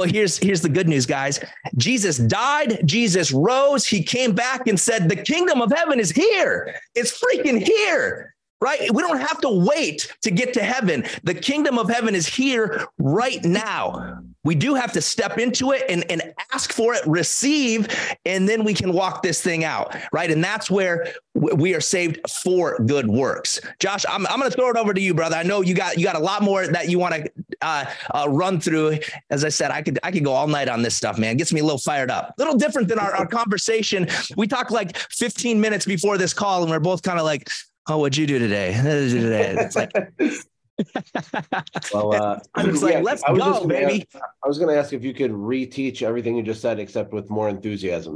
[0.00, 1.40] but here's here's the good news, guys.
[1.76, 6.74] Jesus died, Jesus rose, he came back and said, "The kingdom of heaven is here.
[6.94, 8.92] It's freaking here." right?
[8.92, 11.04] We don't have to wait to get to heaven.
[11.24, 14.20] The kingdom of heaven is here right now.
[14.44, 17.88] We do have to step into it and, and ask for it, receive,
[18.24, 20.30] and then we can walk this thing out, right?
[20.30, 23.60] And that's where we are saved for good works.
[23.78, 25.36] Josh, I'm, I'm going to throw it over to you, brother.
[25.36, 27.30] I know you got you got a lot more that you want to
[27.62, 28.98] uh, uh, run through.
[29.30, 31.34] As I said, I could I could go all night on this stuff, man.
[31.34, 32.34] It gets me a little fired up.
[32.38, 34.08] A little different than our, our conversation.
[34.36, 37.48] We talked like 15 minutes before this call, and we're both kind of like,
[37.88, 39.92] "Oh, what'd you do today?" It's like.
[41.92, 44.06] well, uh, I'm just like, yeah, let's go, baby.
[44.14, 47.12] Ask, I was going to ask if you could reteach everything you just said, except
[47.12, 48.14] with more enthusiasm.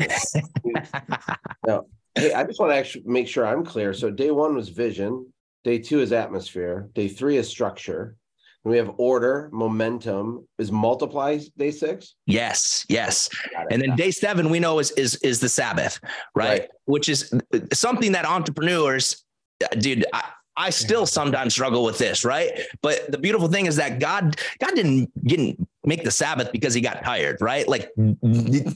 [1.67, 3.93] now, hey, I just want to actually make sure I'm clear.
[3.93, 5.31] So, day one was vision.
[5.63, 6.89] Day two is atmosphere.
[6.95, 8.17] Day three is structure.
[8.65, 10.49] We have order, momentum.
[10.59, 12.15] Is multiply day six?
[12.27, 13.29] Yes, yes.
[13.71, 16.01] And then day seven we know is is is the Sabbath,
[16.35, 16.61] right?
[16.61, 16.69] right.
[16.87, 19.25] Which is uh, something that entrepreneurs,
[19.63, 20.07] uh, dude.
[20.13, 20.25] I,
[20.57, 22.53] I still sometimes struggle with this, right?
[22.81, 26.81] But the beautiful thing is that God, God didn't didn't make the Sabbath because he
[26.81, 27.67] got tired, right?
[27.69, 27.91] Like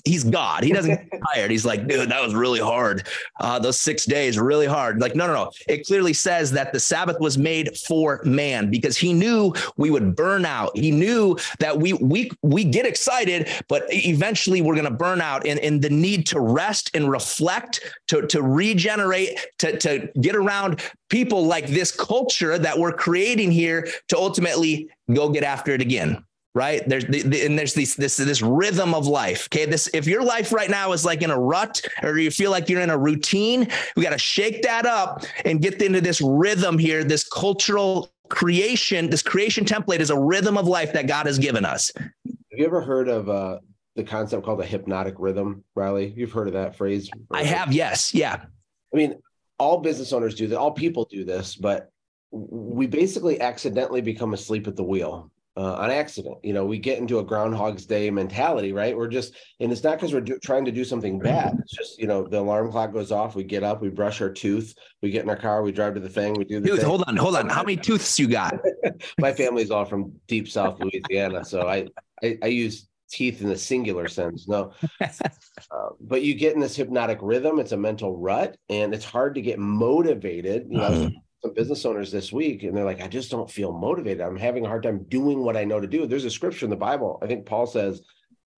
[0.05, 0.65] he's God.
[0.65, 1.51] He doesn't get tired.
[1.51, 3.07] He's like, dude, that was really hard.
[3.41, 5.01] Uh, those six days really hard.
[5.01, 5.51] Like, no, no, no.
[5.69, 10.15] It clearly says that the Sabbath was made for man because he knew we would
[10.15, 10.77] burn out.
[10.77, 15.47] He knew that we we we get excited, but eventually we're gonna burn out.
[15.47, 20.83] And, and the need to rest and reflect, to, to regenerate, to, to get around
[21.09, 26.23] people like this culture that we're creating here to ultimately go get after it again
[26.55, 26.83] right?
[26.89, 29.49] There's the, the, and there's this this this rhythm of life.
[29.49, 32.51] Okay, this if your life right now is like in a rut or you feel
[32.51, 36.21] like you're in a routine, we got to shake that up and get into this
[36.21, 37.05] rhythm here.
[37.05, 41.65] This cultural creation, this creation template is a rhythm of life that God has given
[41.65, 41.91] us.
[41.97, 43.59] Have you ever heard of uh,
[43.95, 46.17] the concept called the hypnotic rhythm, Rylee?
[46.17, 47.11] You've heard of that phrase?
[47.31, 47.73] I have.
[47.73, 48.13] Yes.
[48.15, 48.45] Yeah.
[48.93, 49.15] I mean,
[49.59, 50.59] all business owners do that.
[50.59, 51.91] All people do this, but
[52.31, 56.37] we basically accidentally become asleep at the wheel uh, on accident.
[56.45, 58.97] You know, we get into a Groundhog's Day mentality, right?
[58.97, 61.57] We're just, and it's not because we're do, trying to do something bad.
[61.61, 64.31] It's just, you know, the alarm clock goes off, we get up, we brush our
[64.31, 66.69] tooth, we get in our car, we drive to the thing, we do the.
[66.69, 66.89] Dude, thing.
[66.89, 67.49] hold on, hold on.
[67.49, 68.55] How many tooths you got?
[69.19, 71.89] My family's all from deep South Louisiana, so I,
[72.23, 74.47] I, I use teeth in the singular sense.
[74.47, 77.59] No, uh, but you get in this hypnotic rhythm.
[77.59, 80.69] It's a mental rut, and it's hard to get motivated.
[80.71, 81.11] You know.
[81.43, 84.21] Some business owners this week and they're like, I just don't feel motivated.
[84.21, 86.07] I'm having a hard time doing what I know to do.
[86.07, 87.19] There's a scripture in the Bible.
[87.23, 88.03] I think Paul says,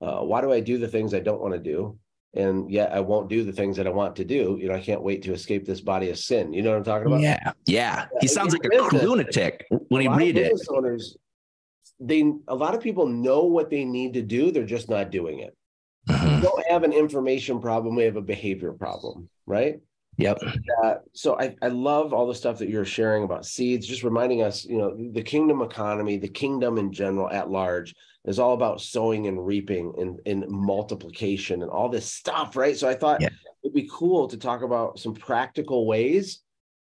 [0.00, 1.98] uh, Why do I do the things I don't want to do?
[2.34, 4.56] And yet I won't do the things that I want to do.
[4.60, 6.52] You know, I can't wait to escape this body of sin.
[6.52, 7.20] You know what I'm talking about?
[7.20, 7.52] Yeah.
[7.66, 8.06] Yeah.
[8.20, 10.52] He sounds like a business, lunatic when you read it.
[10.52, 11.16] Business owners,
[12.00, 15.40] they a lot of people know what they need to do, they're just not doing
[15.40, 15.56] it.
[16.08, 16.36] Mm-hmm.
[16.36, 19.80] We don't have an information problem, we have a behavior problem, right?
[20.16, 20.38] Yep.
[20.84, 24.42] Uh, so I, I love all the stuff that you're sharing about seeds, just reminding
[24.42, 27.94] us, you know, the kingdom economy, the kingdom in general at large
[28.26, 32.76] is all about sowing and reaping and, and multiplication and all this stuff, right?
[32.76, 33.30] So I thought yeah.
[33.62, 36.42] it'd be cool to talk about some practical ways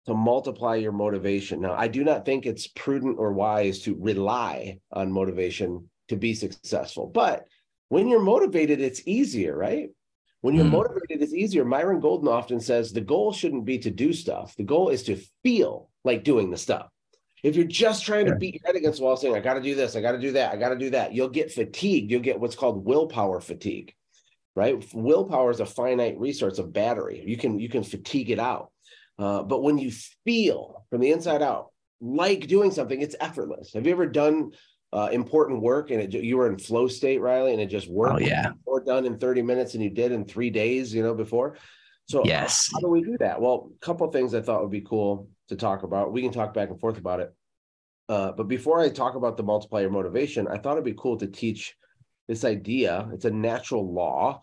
[0.07, 1.61] to multiply your motivation.
[1.61, 6.33] Now, I do not think it's prudent or wise to rely on motivation to be
[6.33, 7.45] successful, but
[7.89, 9.89] when you're motivated, it's easier, right?
[10.41, 10.71] When you're mm.
[10.71, 11.63] motivated, it's easier.
[11.63, 14.55] Myron Golden often says the goal shouldn't be to do stuff.
[14.55, 16.87] The goal is to feel like doing the stuff.
[17.43, 19.61] If you're just trying to beat your head against the wall saying, I got to
[19.61, 22.11] do this, I got to do that, I got to do that, you'll get fatigued.
[22.11, 23.95] You'll get what's called willpower fatigue,
[24.55, 24.85] right?
[24.93, 27.23] Willpower is a finite resource, a battery.
[27.25, 28.71] You can you can fatigue it out.
[29.17, 29.91] Uh, but when you
[30.23, 33.73] feel from the inside out like doing something, it's effortless.
[33.73, 34.51] Have you ever done
[34.93, 38.15] uh, important work and it, you were in flow state, Rylee, and it just worked.
[38.15, 38.51] Oh, yeah.
[38.65, 41.57] Or done in 30 minutes and you did in three days, you know, before.
[42.07, 42.69] So yes.
[42.71, 43.41] How, how do we do that?
[43.41, 46.11] Well, a couple things I thought would be cool to talk about.
[46.11, 47.33] We can talk back and forth about it.
[48.09, 51.27] Uh, but before I talk about the multiplier motivation, I thought it'd be cool to
[51.27, 51.75] teach
[52.27, 53.09] this idea.
[53.13, 54.41] It's a natural law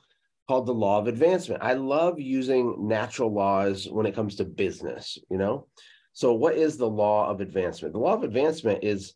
[0.49, 1.63] called the law of advancement.
[1.63, 5.67] I love using natural laws when it comes to business, you know?
[6.15, 7.93] So, what is the law of advancement?
[7.93, 9.15] The law of advancement is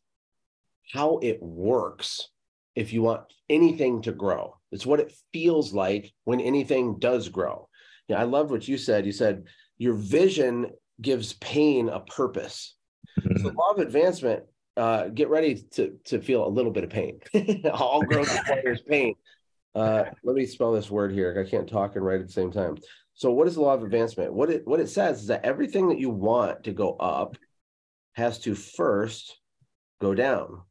[0.93, 2.29] how it works
[2.75, 4.57] if you want anything to grow.
[4.71, 7.69] It's what it feels like when anything does grow.
[8.09, 9.07] Yeah, I love what you said.
[9.07, 9.45] You said
[9.79, 12.77] your vision gives pain a purpose.
[13.21, 13.47] Mm-hmm.
[13.47, 14.45] So law of advancement,
[14.77, 17.21] uh, get ready to to feel a little bit of pain.
[17.73, 19.15] All growth requires pain.
[19.75, 21.45] Uh, let me spell this word here.
[21.45, 22.77] I can't talk and write at the same time.
[23.15, 24.33] So, what is the law of advancement?
[24.33, 27.37] What it what it says is that everything that you want to go up
[28.15, 29.39] has to first
[30.01, 30.63] go down.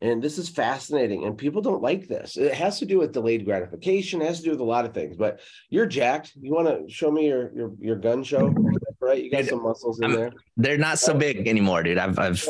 [0.00, 1.24] And this is fascinating.
[1.24, 2.36] And people don't like this.
[2.36, 4.94] It has to do with delayed gratification, it has to do with a lot of
[4.94, 5.16] things.
[5.16, 6.32] But you're jacked.
[6.40, 8.54] You want to show me your your your gun show,
[9.00, 9.22] right?
[9.22, 10.32] You got some muscles in I'm, there.
[10.56, 11.98] They're not so big anymore, dude.
[11.98, 12.46] I've I've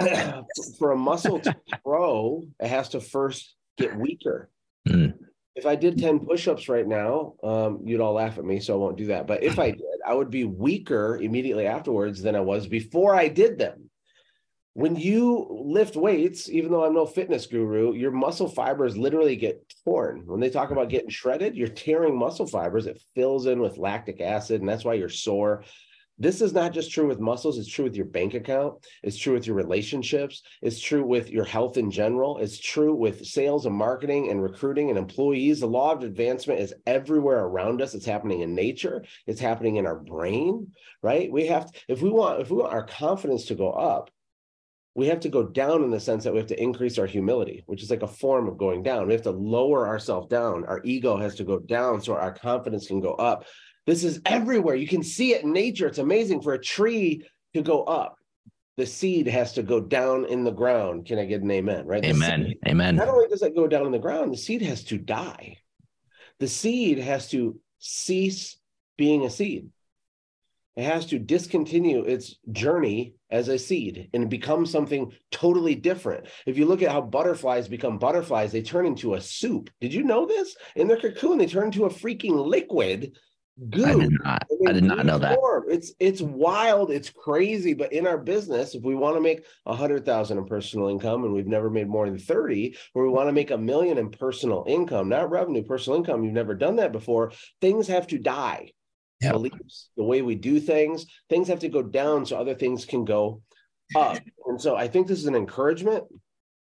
[0.78, 4.50] for a muscle to grow, it has to first get weaker.
[4.88, 5.14] Mm.
[5.54, 8.76] If I did 10 push-ups right now, um, you'd all laugh at me, so I
[8.76, 9.26] won't do that.
[9.26, 13.26] But if I did, I would be weaker immediately afterwards than I was before I
[13.26, 13.87] did them
[14.78, 19.74] when you lift weights, even though I'm no fitness guru, your muscle fibers literally get
[19.84, 20.22] torn.
[20.24, 22.86] When they talk about getting shredded, you're tearing muscle fibers.
[22.86, 25.64] It fills in with lactic acid, and that's why you're sore.
[26.16, 29.34] This is not just true with muscles, it's true with your bank account, it's true
[29.34, 33.74] with your relationships, it's true with your health in general, it's true with sales and
[33.74, 35.58] marketing and recruiting and employees.
[35.58, 37.94] The law of advancement is everywhere around us.
[37.94, 40.68] It's happening in nature, it's happening in our brain,
[41.02, 41.32] right?
[41.32, 44.10] We have to, if we want if we want our confidence to go up,
[44.98, 47.62] we have to go down in the sense that we have to increase our humility,
[47.66, 49.06] which is like a form of going down.
[49.06, 50.64] We have to lower ourselves down.
[50.64, 53.44] Our ego has to go down so our confidence can go up.
[53.86, 54.74] This is everywhere.
[54.74, 55.86] You can see it in nature.
[55.86, 58.16] It's amazing for a tree to go up.
[58.76, 61.06] The seed has to go down in the ground.
[61.06, 61.86] Can I get an amen?
[61.86, 62.04] Right?
[62.04, 62.46] amen.
[62.46, 62.96] Seed, amen.
[62.96, 65.58] Not only does it go down in the ground, the seed has to die.
[66.40, 68.56] The seed has to cease
[68.96, 69.68] being a seed.
[70.74, 76.26] It has to discontinue its journey as a seed and become something totally different.
[76.46, 79.70] If you look at how butterflies become butterflies, they turn into a soup.
[79.80, 80.56] Did you know this?
[80.76, 83.16] In their cocoon, they turn into a freaking liquid
[83.70, 83.84] goo.
[83.84, 84.46] I did not.
[84.66, 85.38] I did not know that.
[85.68, 86.90] It's it's wild.
[86.90, 87.74] It's crazy.
[87.74, 91.24] But in our business, if we want to make a hundred thousand in personal income,
[91.24, 94.10] and we've never made more than thirty, or we want to make a million in
[94.10, 97.32] personal income, not revenue, personal income, you've never done that before.
[97.60, 98.72] Things have to die
[99.20, 101.06] beliefs, the way we do things.
[101.28, 103.42] Things have to go down so other things can go
[103.96, 104.18] up.
[104.46, 106.04] And so I think this is an encouragement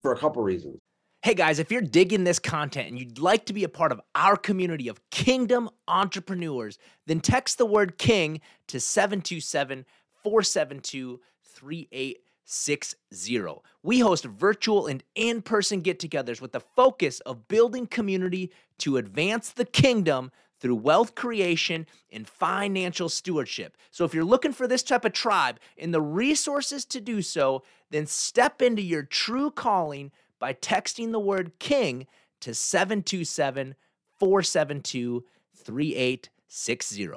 [0.02, 0.80] for a couple reasons.
[1.24, 4.00] Hey guys, if you're digging this content and you'd like to be a part of
[4.14, 9.86] our community of kingdom entrepreneurs, then text the word king to 727
[10.24, 13.62] 472 3860.
[13.84, 18.98] We host virtual and in person get togethers with the focus of building community to
[18.98, 23.78] advance the kingdom through wealth creation and financial stewardship.
[23.92, 27.64] So, if you're looking for this type of tribe and the resources to do so,
[27.92, 32.08] then step into your true calling by texting the word king
[32.42, 33.76] to 727
[34.20, 35.24] 472
[35.56, 37.10] 3860.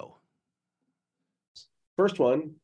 [1.97, 2.55] First one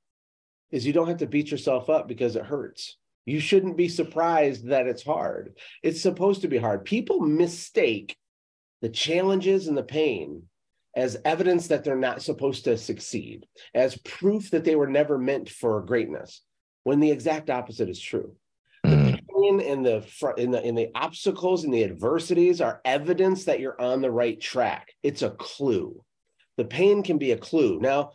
[0.70, 2.96] is you don't have to beat yourself up because it hurts.
[3.26, 5.56] You shouldn't be surprised that it's hard.
[5.82, 6.84] It's supposed to be hard.
[6.84, 8.16] People mistake
[8.82, 10.42] the challenges and the pain
[10.96, 15.48] as evidence that they're not supposed to succeed, as proof that they were never meant
[15.48, 16.42] for greatness,
[16.84, 18.34] when the exact opposite is true.
[18.84, 19.14] The hmm.
[19.14, 23.60] pain and the front in the in the obstacles and the adversities are evidence that
[23.60, 24.92] you're on the right track.
[25.02, 26.02] It's a clue.
[26.56, 27.80] The pain can be a clue.
[27.80, 28.12] Now,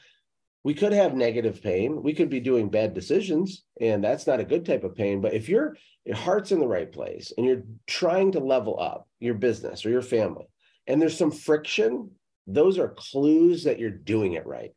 [0.64, 2.04] we could have negative pain.
[2.04, 5.22] We could be doing bad decisions, and that's not a good type of pain.
[5.22, 9.08] But if your your heart's in the right place and you're trying to level up
[9.20, 10.46] your business or your family,
[10.88, 12.12] and there's some friction
[12.48, 14.72] those are clues that you're doing it right.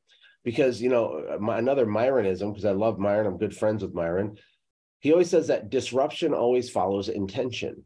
[0.45, 3.95] Because, you know, uh, my, another Myronism, because I love Myron, I'm good friends with
[3.95, 4.37] Myron.
[4.99, 7.85] He always says that disruption always follows intention.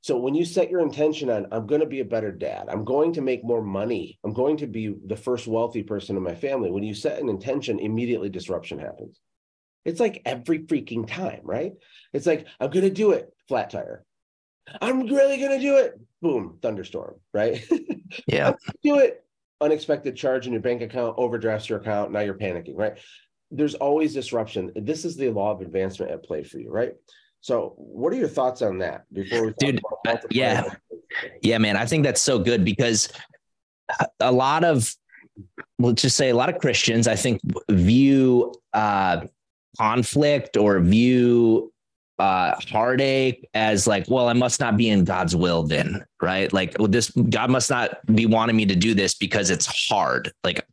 [0.00, 2.84] So when you set your intention on, I'm going to be a better dad, I'm
[2.84, 6.36] going to make more money, I'm going to be the first wealthy person in my
[6.36, 9.18] family, when you set an intention, immediately disruption happens.
[9.84, 11.72] It's like every freaking time, right?
[12.12, 14.04] It's like, I'm going to do it, flat tire.
[14.80, 15.98] I'm really going to do it.
[16.20, 17.64] Boom, thunderstorm, right?
[18.26, 18.54] Yeah.
[18.82, 19.22] do it.
[19.60, 22.10] Unexpected charge in your bank account, overdrafts your account.
[22.10, 22.96] Now you're panicking, right?
[23.50, 24.72] There's always disruption.
[24.74, 26.94] This is the law of advancement at play for you, right?
[27.42, 29.80] So, what are your thoughts on that before we Dude,
[30.30, 30.74] yeah.
[31.42, 31.76] Yeah, man.
[31.76, 33.10] I think that's so good because
[34.20, 34.94] a lot of
[35.78, 39.26] let's just say a lot of Christians, I think, view uh,
[39.76, 41.72] conflict or view
[42.18, 46.52] uh, heartache as like, well, I must not be in God's will then, right?
[46.52, 50.32] Like, well, this God must not be wanting me to do this because it's hard.
[50.42, 50.64] Like,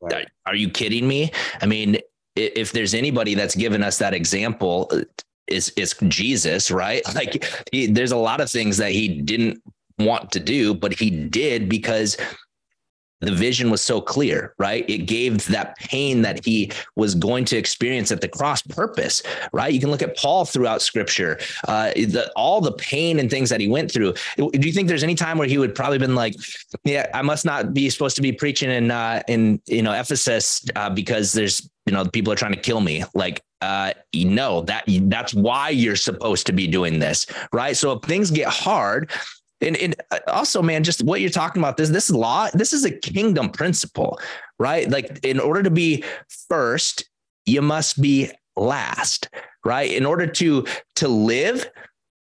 [0.00, 0.26] right.
[0.46, 1.32] are, are you kidding me?
[1.60, 1.98] I mean,
[2.36, 4.90] if there's anybody that's given us that example,
[5.46, 7.02] is is Jesus, right?
[7.14, 9.62] Like, he, there's a lot of things that he didn't
[9.98, 12.16] want to do, but he did because
[13.20, 14.88] the vision was so clear, right?
[14.88, 19.22] It gave that pain that he was going to experience at the cross purpose,
[19.52, 19.72] right?
[19.72, 23.60] You can look at Paul throughout scripture, uh, the, all the pain and things that
[23.60, 24.14] he went through.
[24.36, 26.34] Do you think there's any time where he would probably been like,
[26.84, 30.64] yeah, I must not be supposed to be preaching in, uh, in, you know, Ephesus
[30.76, 33.04] uh, because there's, you know, people are trying to kill me.
[33.14, 37.76] Like, uh, you no, that that's why you're supposed to be doing this, right?
[37.76, 39.10] So if things get hard,
[39.64, 42.84] and, and uh, also, man, just what you're talking about this this law, this is
[42.84, 44.18] a kingdom principle,
[44.58, 44.88] right?
[44.88, 46.04] Like in order to be
[46.48, 47.08] first,
[47.46, 49.28] you must be last,
[49.64, 49.90] right?
[49.90, 50.66] In order to
[50.96, 51.70] to live,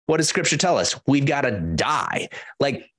[0.07, 0.99] what does scripture tell us?
[1.07, 2.29] We've got to die.
[2.59, 2.89] Like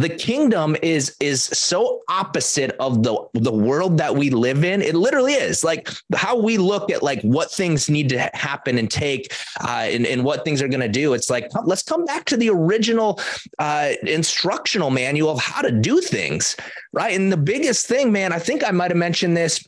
[0.00, 4.82] the kingdom is is so opposite of the the world that we live in.
[4.82, 5.64] It literally is.
[5.64, 10.06] Like how we look at like what things need to happen and take uh, and,
[10.06, 11.14] and what things are going to do.
[11.14, 13.20] It's like let's come back to the original
[13.58, 16.56] uh, instructional manual of how to do things
[16.92, 17.14] right?
[17.14, 19.66] And the biggest thing man i think i might have mentioned this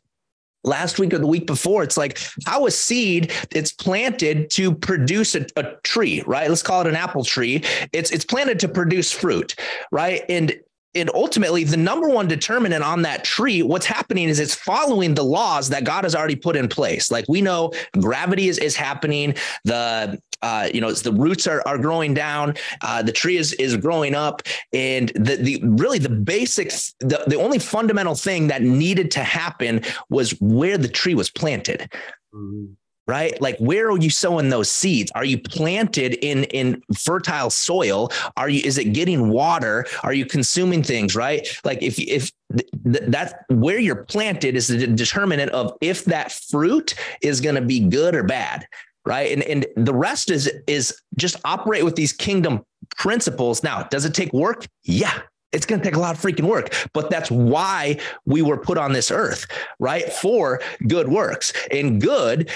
[0.65, 5.35] last week or the week before it's like how a seed it's planted to produce
[5.35, 6.49] a, a, tree right?
[6.49, 7.63] Let's call it an apple tree.
[7.93, 9.55] It's it's planted to produce fruit
[9.91, 10.23] right?
[10.29, 10.61] And
[10.95, 15.23] and ultimately the number one determinant on that tree what's happening is it's following the
[15.23, 17.11] laws that god has already put in place.
[17.11, 19.35] Like we know gravity is, is happening.
[19.65, 22.55] The uh, you know the roots are, are growing down.
[22.83, 24.43] Uh, the tree is is growing up.
[24.73, 29.83] And the the really the basics the, the only fundamental thing that needed to happen
[30.09, 31.93] was where the tree was planted.
[32.35, 32.73] Mm-hmm
[33.07, 33.41] right?
[33.41, 35.11] Like where are you sowing those seeds?
[35.15, 38.11] Are you planted in in fertile soil?
[38.37, 39.87] Are you is it getting water?
[40.03, 41.47] Are you consuming things right?
[41.65, 46.95] Like if if th- that's where you're planted is the determinant of if that fruit
[47.23, 48.67] is going to be good or bad
[49.07, 49.33] right?
[49.33, 52.65] And and the rest is is just operate with these kingdom
[52.97, 53.63] principles.
[53.63, 54.67] Now does it take work?
[54.85, 55.21] Yeah
[55.53, 58.79] it's going to take a lot of freaking work, but that's why we were put
[58.79, 59.47] on this earth,
[59.79, 60.13] right?
[60.13, 61.53] For good works.
[61.73, 62.51] And good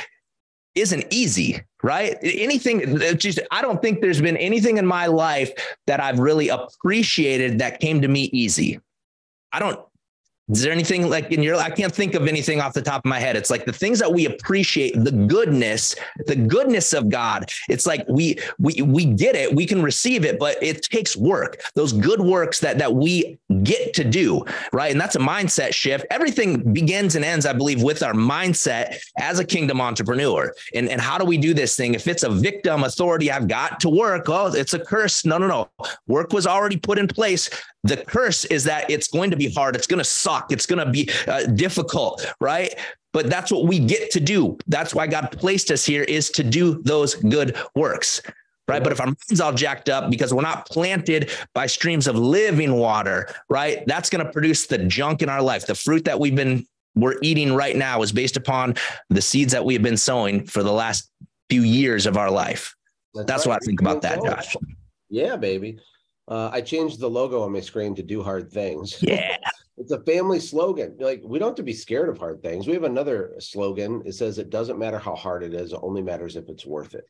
[0.74, 2.16] isn't easy, right?
[2.22, 5.52] Anything, just, I don't think there's been anything in my life
[5.86, 8.80] that I've really appreciated that came to me easy.
[9.52, 9.78] I don't,
[10.51, 13.09] is there anything like in your I can't think of anything off the top of
[13.09, 13.34] my head.
[13.34, 15.95] It's like the things that we appreciate, the goodness,
[16.26, 17.47] the goodness of God.
[17.70, 21.62] It's like we we we get it, we can receive it, but it takes work.
[21.74, 24.92] Those good works that that we get to do, right?
[24.92, 26.05] And that's a mindset shift.
[26.11, 30.53] Everything begins and ends, I believe, with our mindset as a kingdom entrepreneur.
[30.74, 31.95] And and how do we do this thing?
[31.95, 34.28] If it's a victim authority, I've got to work.
[34.28, 35.24] Oh, it's a curse.
[35.24, 35.70] No, no, no.
[36.07, 37.49] Work was already put in place.
[37.84, 39.76] The curse is that it's going to be hard.
[39.76, 40.34] It's going to suck.
[40.51, 42.74] It's going to be uh, difficult, right?
[43.12, 44.59] But that's what we get to do.
[44.66, 48.20] That's why God placed us here is to do those good works.
[48.66, 48.82] Right.
[48.82, 52.72] But if our mind's all jacked up because we're not planted by streams of living
[52.72, 53.87] water, right?
[53.87, 55.66] That's going to produce the junk in our life.
[55.66, 56.66] The fruit that we've been
[56.97, 58.74] we're eating right now is based upon
[59.11, 61.11] the seeds that we have been sowing for the last
[61.51, 62.74] few years of our life.
[63.14, 63.55] That's, That's right.
[63.55, 64.57] what I think about that, Josh.
[65.11, 65.78] Yeah, baby.
[66.26, 69.03] Uh, I changed the logo on my screen to do hard things.
[69.03, 69.37] Yeah.
[69.76, 70.96] it's a family slogan.
[70.98, 72.66] Like we don't have to be scared of hard things.
[72.66, 74.02] We have another slogan.
[74.04, 76.94] It says it doesn't matter how hard it is, it only matters if it's worth
[76.94, 77.04] it.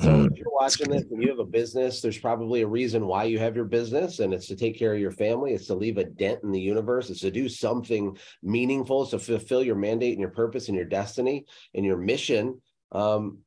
[0.00, 0.26] So mm.
[0.28, 3.38] if you're watching this and you have a business, there's probably a reason why you
[3.38, 5.52] have your business, and it's to take care of your family.
[5.52, 7.10] It's to leave a dent in the universe.
[7.10, 9.02] It's to do something meaningful.
[9.02, 12.60] It's to fulfill your mandate and your purpose and your destiny and your mission.
[12.90, 13.38] Um,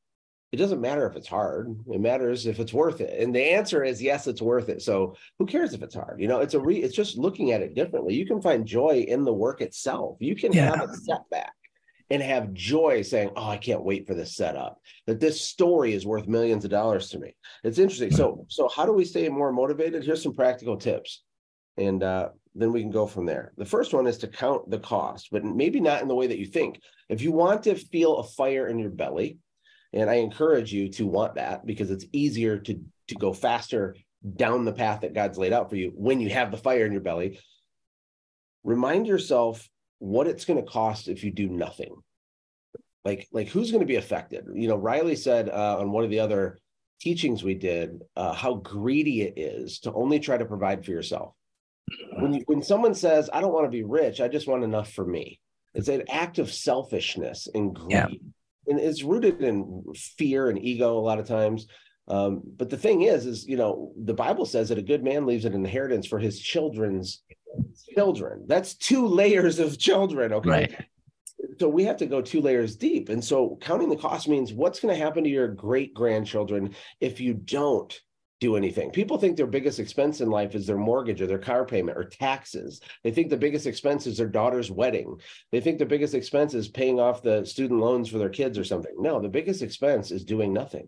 [0.52, 1.78] it doesn't matter if it's hard.
[1.92, 3.22] It matters if it's worth it.
[3.22, 4.82] And the answer is yes it's worth it.
[4.82, 6.22] So who cares if it's hard?
[6.22, 8.14] You know it's a re it's just looking at it differently.
[8.14, 10.18] You can find joy in the work itself.
[10.20, 10.76] You can yeah.
[10.78, 11.54] have a setback
[12.10, 16.06] and have joy saying oh i can't wait for this setup that this story is
[16.06, 17.36] worth millions of dollars to me.
[17.66, 18.12] It's interesting.
[18.12, 20.06] So so how do we stay more motivated?
[20.06, 21.24] Here's some practical tips.
[21.80, 23.54] And uh, then we can go from there.
[23.58, 26.40] The first one is to count the cost but maybe not in the way that
[26.40, 26.80] you think.
[27.10, 29.40] If you want to feel a fire in your belly
[29.94, 33.96] and I encourage you to want that because it's easier to to go faster
[34.36, 36.92] down the path that God's laid out for you when you have the fire in
[36.92, 37.40] your belly.
[38.64, 39.68] Remind yourself
[40.00, 41.96] what it's going to cost if you do nothing.
[43.06, 44.46] Like like who's going to be affected?
[44.54, 46.58] You know, Rylee said uh, on one of the other
[47.00, 51.34] teachings we did uh, how greedy it is to only try to provide for yourself.
[52.20, 54.92] When you, when someone says, "I don't want to be rich, I just want enough
[54.92, 55.40] for me,"
[55.74, 57.92] it's an act of selfishness and greed.
[57.92, 58.08] Yeah
[58.68, 61.68] and it's rooted in fear and ego a lot of times.
[62.08, 65.26] Um, but the thing is, is you know, the Bible says that a good man
[65.26, 67.24] leaves an inheritance for his children's
[67.94, 68.46] children.
[68.48, 70.34] That's two layers of children.
[70.34, 70.50] Okay.
[70.50, 70.86] Right.
[71.60, 73.10] So we have to go two layers deep.
[73.10, 77.20] And so counting the cost means what's going to happen to your great grandchildren if
[77.20, 78.00] you don't
[78.40, 78.92] do anything.
[78.92, 82.04] People think their biggest expense in life is their mortgage or their car payment or
[82.04, 82.82] taxes.
[83.04, 85.20] They think the biggest expense is their daughter's wedding.
[85.52, 88.64] They think the biggest expense is paying off the student loans for their kids or
[88.64, 88.94] something.
[88.98, 90.88] No, the biggest expense is doing nothing.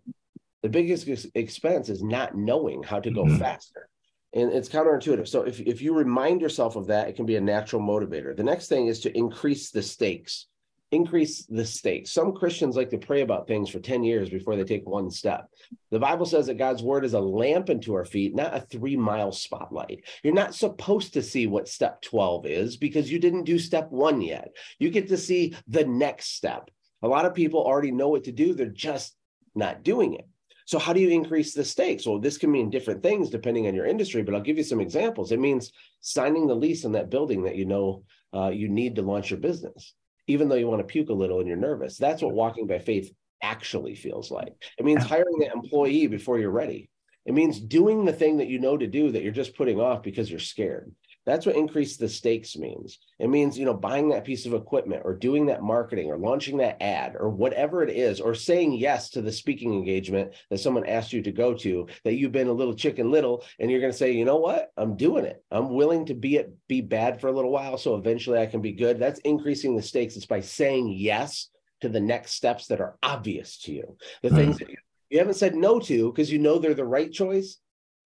[0.62, 3.38] The biggest expense is not knowing how to go mm-hmm.
[3.38, 3.90] faster.
[4.34, 5.28] And it's counterintuitive.
[5.28, 8.36] So if, if you remind yourself of that, it can be a natural motivator.
[8.36, 10.48] The next thing is to increase the stakes.
[10.92, 12.12] Increase the stakes.
[12.12, 15.48] Some Christians like to pray about things for 10 years before they take one step.
[15.92, 18.98] The Bible says that God's word is a lamp unto our feet, not a three
[18.98, 20.04] mile spotlight.
[20.24, 24.22] You're not supposed to see what step 12 is because you didn't do step one
[24.22, 24.50] yet.
[24.80, 26.70] You get to see the next step.
[27.04, 29.16] A lot of people already know what to do, they're just
[29.56, 30.28] not doing it.
[30.66, 32.06] So, how do you increase the stakes?
[32.06, 34.80] Well, this can mean different things depending on your industry, but I'll give you some
[34.80, 35.32] examples.
[35.32, 35.72] It means
[36.02, 38.04] signing the lease on that building that you know
[38.36, 39.94] uh, you need to launch your business
[40.30, 41.98] even though you want to puke a little and you're nervous.
[41.98, 43.12] That's what walking by faith
[43.42, 44.54] actually feels like.
[44.78, 46.90] It means hiring an employee before you're ready.
[47.26, 50.04] It means doing the thing that you know to do that you're just putting off
[50.04, 50.94] because you're scared.
[51.30, 52.98] That's what increase the stakes means.
[53.20, 56.58] It means, you know, buying that piece of equipment or doing that marketing or launching
[56.58, 60.88] that ad or whatever it is, or saying yes to the speaking engagement that someone
[60.88, 63.92] asked you to go to that you've been a little chicken little and you're going
[63.92, 64.72] to say, you know what?
[64.76, 65.44] I'm doing it.
[65.52, 67.78] I'm willing to be it, be bad for a little while.
[67.78, 68.98] So eventually I can be good.
[68.98, 70.16] That's increasing the stakes.
[70.16, 71.50] It's by saying yes
[71.82, 73.98] to the next steps that are obvious to you.
[74.24, 74.36] The mm.
[74.36, 74.78] things that you,
[75.12, 77.60] you haven't said no to because you know they're the right choice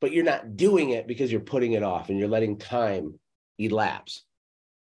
[0.03, 3.17] but you're not doing it because you're putting it off and you're letting time
[3.57, 4.25] elapse.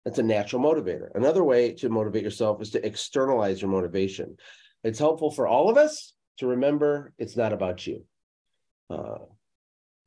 [0.04, 1.10] That's a natural motivator.
[1.14, 4.38] Another way to motivate yourself is to externalize your motivation.
[4.84, 8.04] It's helpful for all of us to remember it's not about you.
[8.90, 9.20] Uh,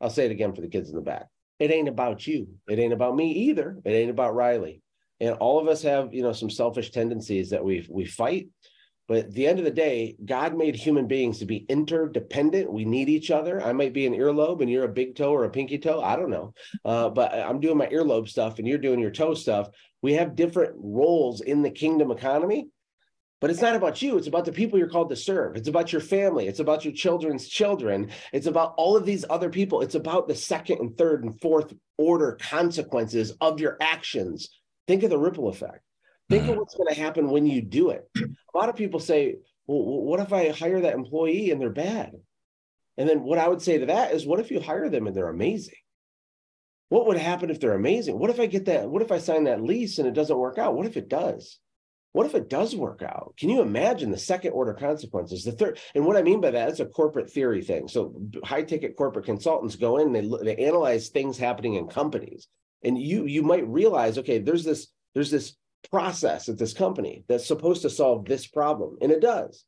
[0.00, 1.28] I'll say it again for the kids in the back.
[1.60, 2.48] It ain't about you.
[2.68, 3.78] It ain't about me either.
[3.84, 4.80] It ain't about Rylee.
[5.20, 8.48] And all of us have, you know, some selfish tendencies that we we fight
[9.06, 12.72] but at the end of the day, God made human beings to be interdependent.
[12.72, 13.62] We need each other.
[13.62, 16.00] I might be an earlobe and you're a big toe or a pinky toe.
[16.00, 16.54] I don't know.
[16.84, 19.68] Uh, but I'm doing my earlobe stuff and you're doing your toe stuff.
[20.00, 22.68] We have different roles in the kingdom economy.
[23.40, 24.16] But it's not about you.
[24.16, 25.56] It's about the people you're called to serve.
[25.56, 26.46] It's about your family.
[26.46, 28.10] It's about your children's children.
[28.32, 29.82] It's about all of these other people.
[29.82, 34.48] It's about the second and third and fourth order consequences of your actions.
[34.86, 35.80] Think of the ripple effect.
[36.30, 36.58] Think of mm-hmm.
[36.58, 38.08] what's going to happen when you do it.
[38.16, 42.12] A lot of people say, well, what if I hire that employee and they're bad?
[42.96, 45.16] And then what I would say to that is, what if you hire them and
[45.16, 45.74] they're amazing?
[46.88, 48.18] What would happen if they're amazing?
[48.18, 48.88] What if I get that?
[48.88, 50.76] What if I sign that lease and it doesn't work out?
[50.76, 51.58] What if it does?
[52.12, 53.34] What if it does work out?
[53.36, 55.42] Can you imagine the second order consequences?
[55.42, 57.88] The third, and what I mean by that, it's a corporate theory thing.
[57.88, 58.14] So
[58.44, 62.46] high ticket corporate consultants go in, they they analyze things happening in companies,
[62.84, 65.56] and you you might realize, okay, there's this there's this
[65.90, 69.64] process at this company that's supposed to solve this problem, and it does.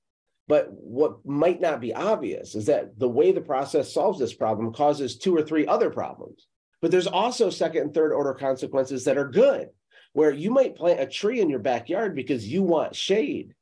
[0.48, 4.72] But what might not be obvious is that the way the process solves this problem
[4.72, 6.46] causes two or three other problems.
[6.80, 9.68] But there's also second and third order consequences that are good,
[10.12, 13.54] where you might plant a tree in your backyard because you want shade.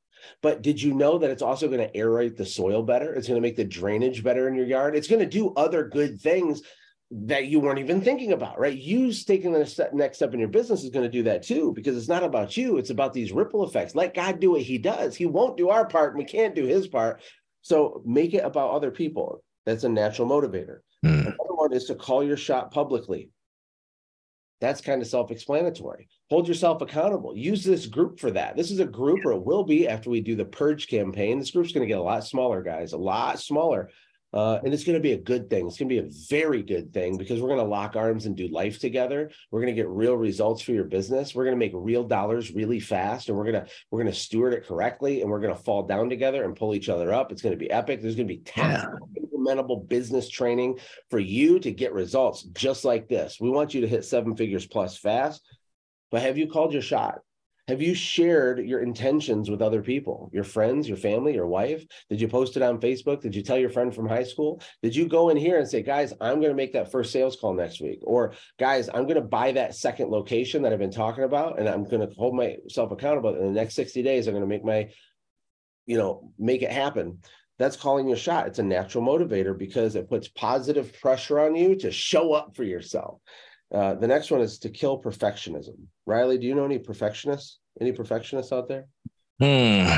[0.42, 3.14] But did you know that it's also going to aerate the soil better?
[3.14, 4.96] It's going to make the drainage better in your yard.
[4.96, 6.62] It's going to do other good things
[7.16, 8.76] that you weren't even thinking about, right?
[8.76, 11.96] You taking the next step in your business is going to do that too, because
[11.96, 12.76] it's not about you.
[12.76, 13.94] It's about these ripple effects.
[13.94, 15.14] Let God do what he does.
[15.14, 17.22] He won't do our part and we can't do his part.
[17.62, 19.44] So make it about other people.
[19.64, 20.78] That's a natural motivator.
[21.06, 21.20] Mm.
[21.20, 23.30] Another one is to call your shot publicly.
[24.60, 26.08] That's kind of self explanatory.
[26.30, 27.36] Hold yourself accountable.
[27.36, 28.56] Use this group for that.
[28.56, 31.38] This is a group, or it will be after we do the purge campaign.
[31.38, 33.90] This group's going to get a lot smaller, guys, a lot smaller
[34.34, 35.68] uh, and it's going to be a good thing.
[35.68, 38.36] It's going to be a very good thing because we're going to lock arms and
[38.36, 39.30] do life together.
[39.52, 41.36] We're going to get real results for your business.
[41.36, 44.18] We're going to make real dollars really fast, and we're going to we're going to
[44.18, 47.30] steward it correctly, and we're going to fall down together and pull each other up.
[47.30, 48.02] It's going to be epic.
[48.02, 49.22] There's going to be tactical, yeah.
[49.22, 50.80] implementable business training
[51.10, 53.38] for you to get results just like this.
[53.40, 55.42] We want you to hit seven figures plus fast.
[56.10, 57.20] But have you called your shot?
[57.66, 61.82] Have you shared your intentions with other people, your friends, your family, your wife?
[62.10, 63.22] Did you post it on Facebook?
[63.22, 64.60] Did you tell your friend from high school?
[64.82, 67.36] Did you go in here and say, guys, I'm going to make that first sales
[67.36, 68.00] call next week?
[68.02, 71.66] Or, guys, I'm going to buy that second location that I've been talking about and
[71.66, 73.34] I'm going to hold myself accountable.
[73.34, 74.90] In the next 60 days, I'm going to make my,
[75.86, 77.20] you know, make it happen.
[77.58, 78.46] That's calling your shot.
[78.46, 82.64] It's a natural motivator because it puts positive pressure on you to show up for
[82.64, 83.20] yourself.
[83.74, 85.74] Uh, the next one is to kill perfectionism.
[86.08, 87.58] Rylee, do you know any perfectionists?
[87.80, 88.86] Any perfectionists out there?
[89.40, 89.88] Hmm.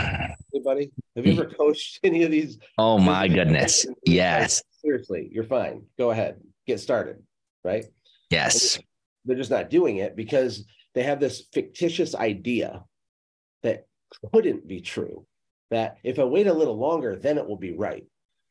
[0.54, 0.90] Anybody?
[1.14, 2.58] Have you ever coached any of these?
[2.78, 3.86] Oh my goodness.
[4.06, 4.62] Yes.
[4.80, 5.82] Seriously, you're fine.
[5.98, 6.40] Go ahead.
[6.66, 7.22] Get started.
[7.62, 7.84] Right?
[8.30, 8.78] Yes.
[9.26, 10.64] They're just not doing it because
[10.94, 12.84] they have this fictitious idea
[13.62, 13.86] that
[14.32, 15.26] couldn't be true.
[15.70, 18.04] That if I wait a little longer, then it will be right.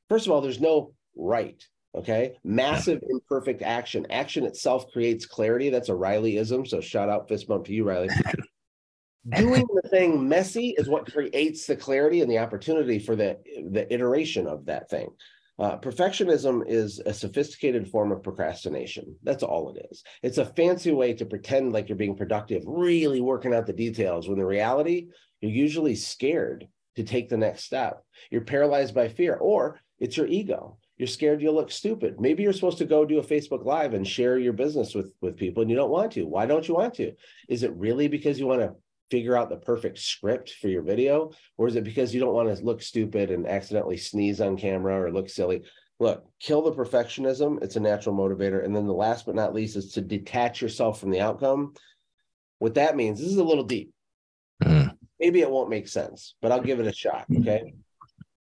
[0.09, 1.65] First of all, there's no right.
[1.96, 2.34] Okay.
[2.43, 4.06] Massive imperfect action.
[4.10, 5.70] Action itself creates clarity.
[5.70, 6.68] That's a Ryleeism.
[6.68, 8.10] So shout out fist bump to you, Rylee.
[9.38, 13.39] Doing the thing messy is what creates the clarity and the opportunity for the,
[13.72, 15.10] the iteration of that thing.
[15.58, 19.16] Uh, perfectionism is a sophisticated form of procrastination.
[19.24, 20.04] That's all it is.
[20.22, 24.28] It's a fancy way to pretend like you're being productive, really working out the details,
[24.28, 25.08] when the reality,
[25.39, 26.68] you're usually scared
[26.98, 28.04] to take the next step.
[28.30, 30.78] You're paralyzed by fear, or it's your ego.
[30.98, 32.20] You're scared you'll look stupid.
[32.20, 35.36] Maybe you're supposed to go do a Facebook Live and share your business with, with
[35.36, 36.26] people and you don't want to.
[36.26, 37.14] Why don't you want to?
[37.50, 38.76] Is it really because you want to
[39.12, 41.32] figure out the perfect script for your video?
[41.58, 45.02] Or is it because you don't want to look stupid and accidentally sneeze on camera
[45.02, 45.64] or look silly?
[46.00, 47.62] Look, kill the perfectionism.
[47.62, 48.64] It's a natural motivator.
[48.64, 51.74] And then the last but not least is to detach yourself from the outcome.
[52.60, 53.91] What that means, this is a little deep.
[54.64, 54.96] Mm.
[55.20, 57.26] Maybe it won't make sense, but I'll give it a shot.
[57.39, 57.74] Okay.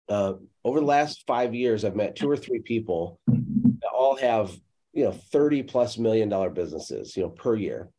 [0.07, 0.33] Uh,
[0.63, 4.51] over the last five years, I've met two or three people that all have,
[4.93, 7.89] you know, 30 plus million dollar businesses, you know, per year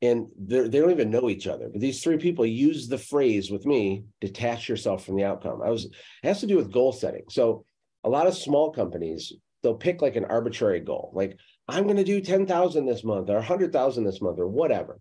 [0.00, 1.68] and they don't even know each other.
[1.68, 5.60] But these three people use the phrase with me: detach yourself from the outcome.
[5.62, 5.92] I was it
[6.22, 7.24] has to do with goal setting.
[7.30, 7.64] So
[8.04, 9.32] a lot of small companies
[9.62, 11.36] they'll pick like an arbitrary goal, like
[11.66, 15.00] I'm going to do ten thousand this month or hundred thousand this month or whatever,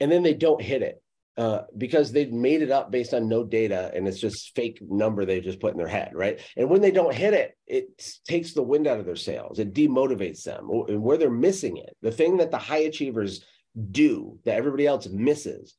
[0.00, 1.02] and then they don't hit it.
[1.36, 5.26] Uh, because they've made it up based on no data and it's just fake number
[5.26, 6.40] they just put in their head, right?
[6.56, 9.58] And when they don't hit it, it takes the wind out of their sails.
[9.58, 10.70] It demotivates them.
[10.88, 13.44] And where they're missing it, the thing that the high achievers
[13.90, 15.74] do that everybody else misses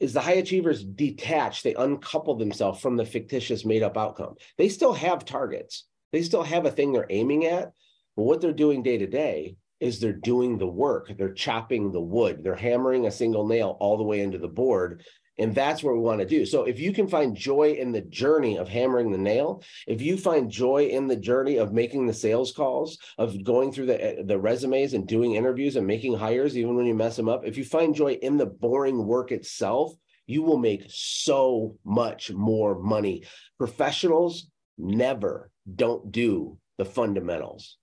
[0.00, 4.36] is the high achievers detach, they uncouple themselves from the fictitious made up outcome.
[4.56, 7.72] They still have targets, they still have a thing they're aiming at,
[8.16, 12.00] but what they're doing day to day is they're doing the work, they're chopping the
[12.00, 15.02] wood, they're hammering a single nail all the way into the board
[15.38, 16.44] and that's what we want to do.
[16.44, 20.16] So if you can find joy in the journey of hammering the nail, if you
[20.16, 24.22] find joy in the journey of making the sales calls, of going through the, eh,
[24.24, 27.56] the resumes and doing interviews and making hires, even when you mess them up, if
[27.56, 29.92] you find joy in the boring work itself,
[30.26, 33.22] you will make so much more money.
[33.58, 37.77] Professionals never don't do the fundamentals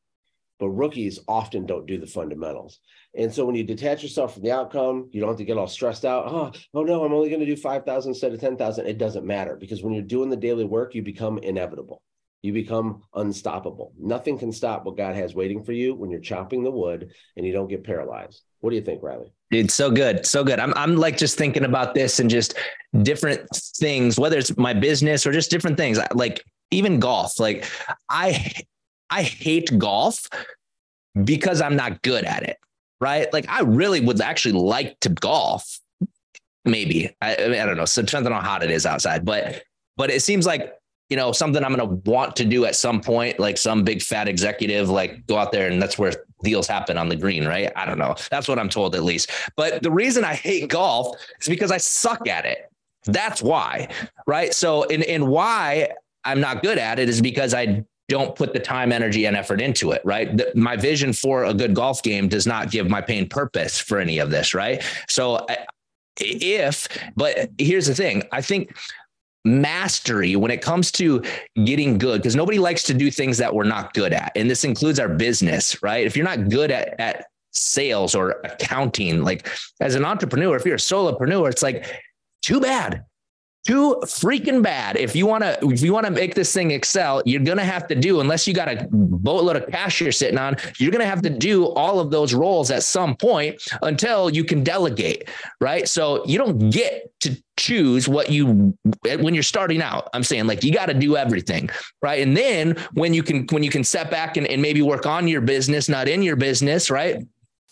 [0.59, 2.79] but rookies often don't do the fundamentals.
[3.17, 5.67] And so when you detach yourself from the outcome, you don't have to get all
[5.67, 6.25] stressed out.
[6.27, 8.85] Oh, oh no, I'm only going to do 5,000 instead of 10,000.
[8.85, 12.01] It doesn't matter because when you're doing the daily work, you become inevitable.
[12.41, 13.93] You become unstoppable.
[13.99, 17.45] Nothing can stop what God has waiting for you when you're chopping the wood and
[17.45, 18.43] you don't get paralyzed.
[18.59, 19.31] What do you think, Rylee?
[19.49, 20.25] Dude, so good.
[20.25, 20.59] So good.
[20.59, 22.55] I'm I'm like just thinking about this and just
[23.01, 23.47] different
[23.77, 25.99] things, whether it's my business or just different things.
[26.13, 27.39] Like even golf.
[27.39, 27.65] Like
[28.09, 28.53] I
[29.09, 30.27] I hate golf
[31.23, 32.57] because I'm not good at it.
[32.99, 33.31] Right.
[33.33, 35.79] Like I really would actually like to golf.
[36.63, 37.15] Maybe.
[37.21, 37.85] I, I, don't know.
[37.85, 39.23] So depends on how hot it is outside.
[39.25, 39.63] But
[39.97, 40.73] but it seems like,
[41.09, 44.27] you know, something I'm gonna want to do at some point, like some big fat
[44.27, 47.71] executive, like go out there and that's where deals happen on the green, right?
[47.75, 48.15] I don't know.
[48.31, 49.29] That's what I'm told at least.
[49.55, 52.71] But the reason I hate golf is because I suck at it.
[53.05, 53.89] That's why.
[54.25, 54.53] Right.
[54.53, 55.89] So and and why
[56.23, 59.61] I'm not good at it is because I don't put the time, energy, and effort
[59.61, 60.35] into it, right?
[60.35, 63.99] The, my vision for a good golf game does not give my pain purpose for
[63.99, 64.83] any of this, right?
[65.07, 65.45] So,
[66.19, 68.75] if, but here's the thing I think
[69.43, 71.23] mastery when it comes to
[71.65, 74.31] getting good, because nobody likes to do things that we're not good at.
[74.35, 76.05] And this includes our business, right?
[76.05, 79.47] If you're not good at, at sales or accounting, like
[79.79, 81.85] as an entrepreneur, if you're a solopreneur, it's like,
[82.41, 83.03] too bad
[83.65, 84.95] too freaking bad.
[84.95, 87.63] If you want to, if you want to make this thing excel, you're going to
[87.63, 91.01] have to do, unless you got a boatload of cash you're sitting on, you're going
[91.01, 95.27] to have to do all of those roles at some point until you can delegate.
[95.59, 95.89] Right.
[95.89, 100.63] So you don't get to choose what you, when you're starting out, I'm saying like,
[100.63, 101.69] you got to do everything.
[102.03, 102.21] Right.
[102.21, 105.27] And then when you can, when you can step back and, and maybe work on
[105.27, 106.91] your business, not in your business.
[106.91, 107.25] Right.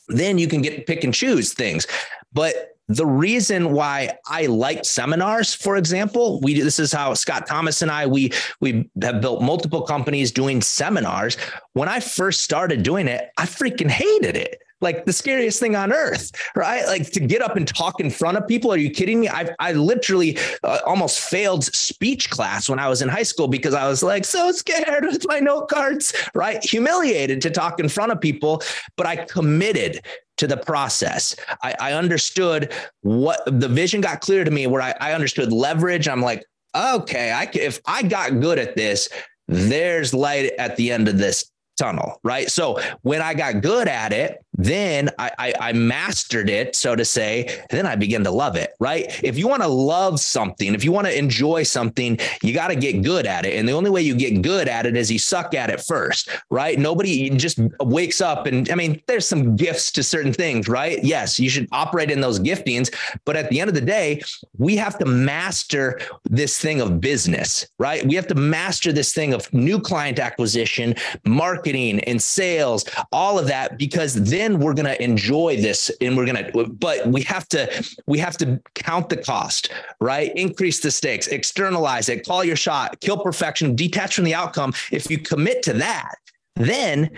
[0.08, 1.86] Then you can get pick and choose things.
[2.34, 7.82] But the reason why I like seminars, for example, we this is how Scott Thomas
[7.82, 11.38] and I we we have built multiple companies doing seminars.
[11.74, 15.92] When I first started doing it, I freaking hated it like the scariest thing on
[15.92, 16.86] earth, right?
[16.86, 18.72] Like to get up and talk in front of people.
[18.72, 19.30] Are you kidding me?
[19.30, 23.74] I I literally uh, almost failed speech class when I was in high school because
[23.74, 26.64] I was like so scared with my note cards, right?
[26.64, 28.62] Humiliated to talk in front of people,
[28.98, 30.02] but I committed
[30.38, 31.36] to the process.
[31.62, 36.08] I, I understood what the vision got clear to me where I, I understood leverage.
[36.08, 39.10] I'm like, okay, I if I got good at this,
[39.48, 42.50] there's light at the end of this tunnel, right?
[42.50, 47.06] So when I got good at it, then I, I, I mastered it, so to
[47.06, 47.62] say.
[47.70, 49.20] then I begin to love it, right?
[49.24, 52.76] If you want to love something, if you want to enjoy something, you got to
[52.76, 53.58] get good at it.
[53.58, 56.30] And the only way you get good at it is you suck at it first,
[56.50, 56.78] right?
[56.78, 61.04] Nobody just wakes up and I mean, there's some gifts to certain things, right?
[61.04, 62.94] Yes, you should operate in those giftings,
[63.26, 64.22] but at the end of the day,
[64.58, 68.06] we have to master this thing of business, right?
[68.06, 70.96] We have to master this thing of new client acquisition,
[71.26, 76.18] marketing, and sales, all of that, because then then we're going to enjoy this and
[76.18, 79.72] we're going to but we have to we have to count the cost
[80.02, 80.32] right?
[80.36, 84.74] Increase the stakes externalize it call your shot kill perfection detach from the outcome.
[84.92, 86.16] If you commit to that
[86.56, 87.10] then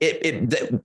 [0.00, 0.82] it, it the,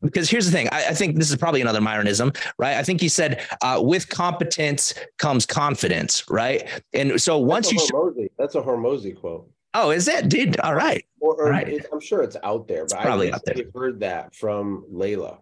[0.00, 2.76] because here's the thing I, I, think this is probably another myronism right?
[2.76, 6.68] I think he said uh, with competence comes confidence right?
[6.92, 8.28] And so once that's you Hormozi.
[8.38, 10.60] that's a Hormozi quote Oh, is it, dude?
[10.60, 11.04] All right.
[11.20, 11.84] Or, or All right.
[11.92, 13.56] I'm sure it's out there, but it's probably out there.
[13.74, 15.38] heard that from Layla.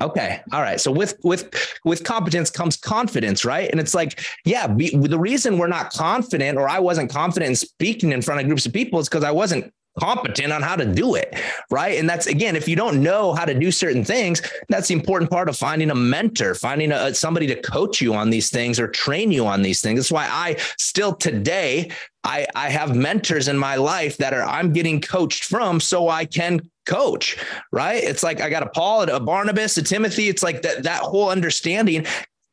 [0.00, 0.40] Okay.
[0.52, 0.80] All right.
[0.80, 1.54] So with with
[1.84, 3.70] with competence comes confidence, right?
[3.70, 7.56] And it's like, yeah, be, the reason we're not confident, or I wasn't confident in
[7.56, 10.84] speaking in front of groups of people, is because I wasn't competent on how to
[10.84, 11.34] do it
[11.70, 14.94] right and that's again if you don't know how to do certain things that's the
[14.94, 18.80] important part of finding a mentor finding a, somebody to coach you on these things
[18.80, 21.90] or train you on these things that's why i still today
[22.24, 26.24] I, I have mentors in my life that are I'm getting coached from so I
[26.24, 27.36] can coach,
[27.70, 28.02] right?
[28.02, 30.28] It's like I got a Paul, a Barnabas, a Timothy.
[30.28, 32.06] It's like that that whole understanding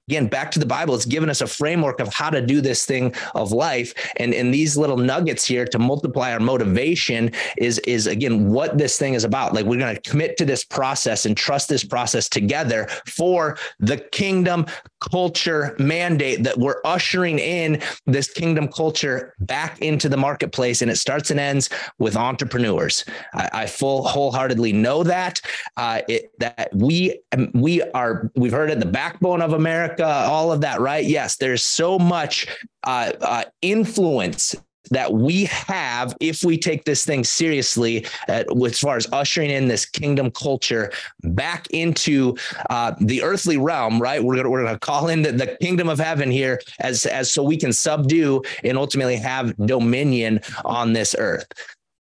[0.08, 2.86] again back to the bible it's given us a framework of how to do this
[2.86, 3.94] thing of life.
[4.18, 8.98] And in these little nuggets here to multiply our motivation is is again what this
[8.98, 9.54] thing is about.
[9.54, 13.98] Like we're going to commit to this process and trust this process together for the
[13.98, 14.66] kingdom
[15.00, 20.82] culture mandate that we're ushering in this kingdom culture back into the marketplace.
[20.82, 23.06] And it starts and ends with entrepreneurs.
[23.34, 25.42] I, I full wholeheartedly know that
[25.78, 27.20] uh, it, that we
[27.54, 31.06] we are we've heard it the backbone of america America, all of that, right?
[31.06, 32.48] Yes, there's so much
[32.84, 34.56] uh, uh, influence
[34.90, 39.68] that we have if we take this thing seriously at, as far as ushering in
[39.68, 42.36] this kingdom culture back into
[42.70, 44.24] uh, the earthly realm right?
[44.24, 47.44] We're gonna we're gonna call in the, the kingdom of heaven here as as so
[47.44, 51.46] we can subdue and ultimately have dominion on this earth.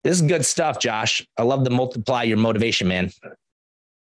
[0.03, 1.25] This is good stuff josh.
[1.37, 3.12] I love to multiply your motivation man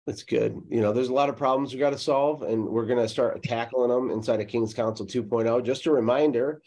[0.05, 0.61] that's good.
[0.69, 3.07] You know, there's a lot of problems we got to solve, and we're going to
[3.07, 5.63] start tackling them inside of King's Council 2.0.
[5.63, 6.61] Just a reminder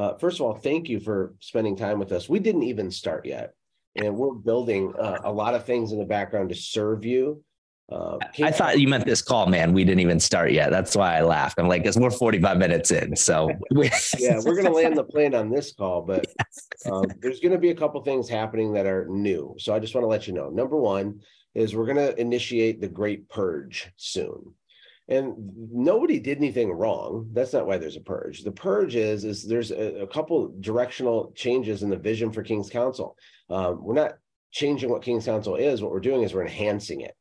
[0.00, 2.26] uh, first of all, thank you for spending time with us.
[2.26, 3.52] We didn't even start yet,
[3.96, 7.44] and we're building uh, a lot of things in the background to serve you.
[7.92, 9.74] Uh, I thought you meant this call, man.
[9.74, 10.70] We didn't even start yet.
[10.70, 11.58] That's why I laughed.
[11.58, 13.14] I'm like, because we're 45 minutes in.
[13.14, 13.50] So,
[14.18, 16.24] yeah, we're going to land the plane on this call, but
[16.90, 19.54] um, there's going to be a couple things happening that are new.
[19.58, 20.48] So, I just want to let you know.
[20.48, 21.20] Number one,
[21.54, 24.54] is we're going to initiate the Great Purge soon.
[25.08, 25.34] And
[25.72, 27.30] nobody did anything wrong.
[27.32, 28.44] That's not why there's a purge.
[28.44, 32.70] The purge is is there's a, a couple directional changes in the vision for King's
[32.70, 33.16] Council.
[33.48, 34.12] Um, we're not
[34.52, 35.82] changing what King's Council is.
[35.82, 37.16] What we're doing is we're enhancing it.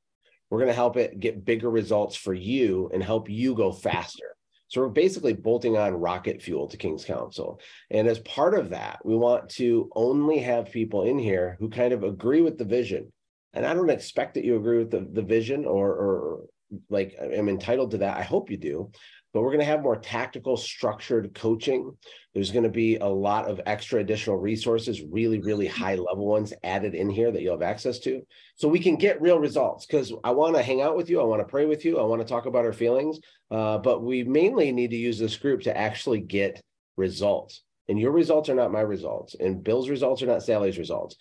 [0.51, 4.35] We're going to help it get bigger results for you and help you go faster.
[4.67, 7.59] So we're basically bolting on rocket fuel to King's Council.
[7.89, 11.91] And as part of that, we want to only have people in here who kind
[11.91, 13.11] of agree with the vision
[13.53, 16.45] and I don't expect that you agree with the, the vision or, or
[16.89, 18.17] like I'm entitled to that.
[18.17, 18.91] I hope you do.
[19.31, 21.95] But we're going to have more tactical, structured coaching.
[22.33, 26.51] There's going to be a lot of extra additional resources, really, really high level ones
[26.63, 28.23] added in here that you'll have access to.
[28.55, 31.21] So we can get real results because I want to hang out with you.
[31.21, 31.99] I want to pray with you.
[31.99, 33.19] I want to talk about our feelings.
[33.51, 36.59] Uh, but we mainly need to use this group to actually get
[36.97, 37.61] results.
[37.87, 41.15] And your results are not my results, and Bill's results are not Sally's results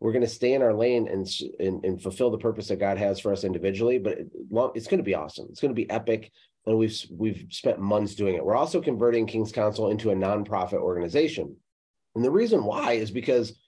[0.00, 1.28] we're going to stay in our lane and,
[1.60, 3.98] and, and fulfill the purpose that God has for us individually.
[3.98, 4.30] But it,
[4.74, 5.46] it's going to be awesome.
[5.50, 6.32] It's going to be epic,
[6.66, 8.44] and we've we've spent months doing it.
[8.44, 11.54] We're also converting King's Council into a nonprofit organization,
[12.14, 13.58] and the reason why is because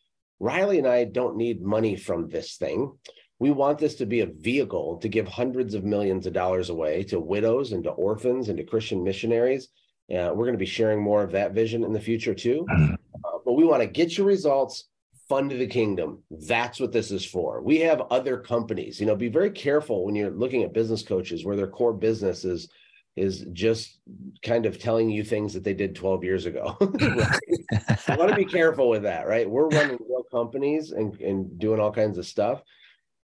[0.41, 2.93] Rylee and I don't need money from this thing.
[3.39, 7.03] We want this to be a vehicle to give hundreds of millions of dollars away
[7.05, 9.69] to widows and to orphans and to Christian missionaries.
[10.11, 12.67] Uh, we're going to be sharing more of that vision in the future too.
[12.71, 12.95] Mm-hmm.
[13.25, 14.89] Uh, but we want to get your results
[15.29, 16.23] fund the kingdom.
[16.31, 17.63] That's what this is for.
[17.63, 19.01] We have other companies.
[19.01, 22.45] You know, be very careful when you're looking at business coaches where their core business
[22.45, 22.69] is
[23.15, 23.99] is just
[24.43, 26.79] kind of telling you things that they did 12 years ago.
[26.81, 29.49] I want to be careful with that, right?
[29.49, 32.63] We're running real companies and, and doing all kinds of stuff.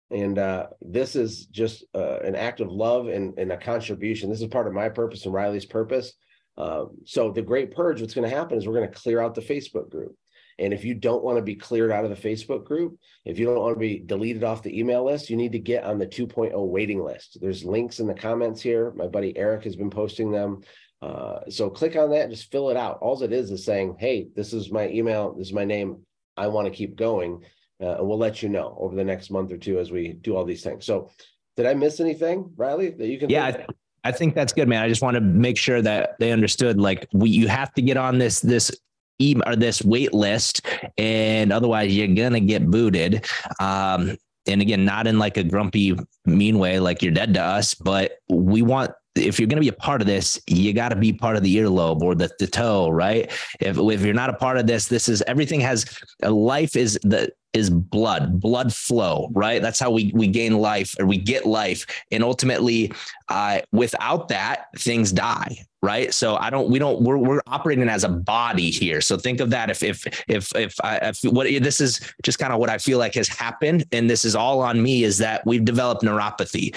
[0.10, 4.32] And uh, this is just uh, an act of love and, and a contribution.
[4.32, 6.14] This is part of my purpose and Rylee's purpose.
[6.58, 9.36] Uh, so the great purge, what's going to happen is we're going to clear out
[9.36, 10.16] the Facebook group
[10.58, 13.46] And if you don't want to be cleared out of the Facebook group, if you
[13.46, 16.08] don't want to be deleted off the email list, you need to get on the
[16.08, 17.38] 2.0 waiting list.
[17.42, 18.94] There's links in the comments here.
[18.96, 20.62] My buddy Eric has been posting them.
[21.02, 23.00] Uh, so click on that and just fill it out.
[23.02, 25.98] All it is is saying, hey, this is my email, this is my name.
[26.38, 27.44] I want to keep going.
[27.82, 30.36] Uh, and we'll let you know over the next month or two as we do
[30.36, 30.86] all these things.
[30.86, 31.12] So,
[31.58, 33.30] did I miss anything, Rylee, that you can?
[33.30, 33.66] Yeah,
[34.06, 34.84] I think that's good, man.
[34.84, 37.98] I just want to make sure that they understood like we you have to get
[37.98, 38.72] on this this
[39.20, 40.66] e or this wait list,
[40.98, 43.26] and otherwise you're gonna get booted.
[43.60, 47.74] Um, and again, not in like a grumpy, mean way, like you're dead to us,
[47.74, 50.96] but we want if you're going to be a part of this, you got to
[50.96, 53.32] be part of the earlobe or the, the toe, right?
[53.62, 55.86] If, if you're not a part of this, this is everything has
[56.22, 59.62] life is the is blood, blood flow, right?
[59.62, 62.92] That's how we we gain life or we get life, and ultimately,
[63.30, 66.14] uh, without that, things die, right?
[66.14, 69.00] So I don't, we don't, we're we're operating as a body here.
[69.00, 69.70] So think of that.
[69.70, 73.00] If if if if I if what this is just kind of what I feel
[73.00, 76.76] like has happened, and this is all on me, is that we've developed neuropathy,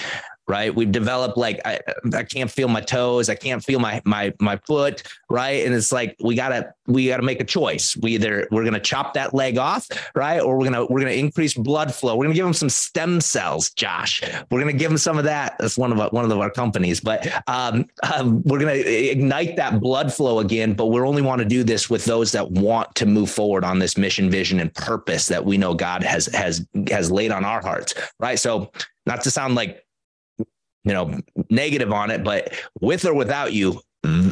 [0.49, 0.73] right?
[0.73, 1.79] We've developed like I,
[2.11, 5.63] I can't feel my toes, I can't feel my my my foot, right?
[5.63, 7.95] And it's like we gotta we gotta make a choice.
[7.95, 11.53] We either we're gonna chop that leg off, right, or we're gonna we're gonna increase
[11.53, 12.15] blood flow.
[12.15, 14.23] We're gonna give them some stem cells, Josh.
[14.49, 15.55] We're gonna give them some of that.
[15.59, 19.79] That's one of our, one of our companies, but um, um, we're gonna ignite that
[19.79, 20.73] blood flow again.
[20.73, 23.77] But we only want to do this with those that want to move forward on
[23.77, 27.61] this mission, vision, and purpose that we know God has has has laid on our
[27.61, 28.39] hearts, right?
[28.39, 28.71] So
[29.05, 29.85] not to sound like
[30.83, 31.19] you know,
[31.49, 33.81] negative on it, but with or without you,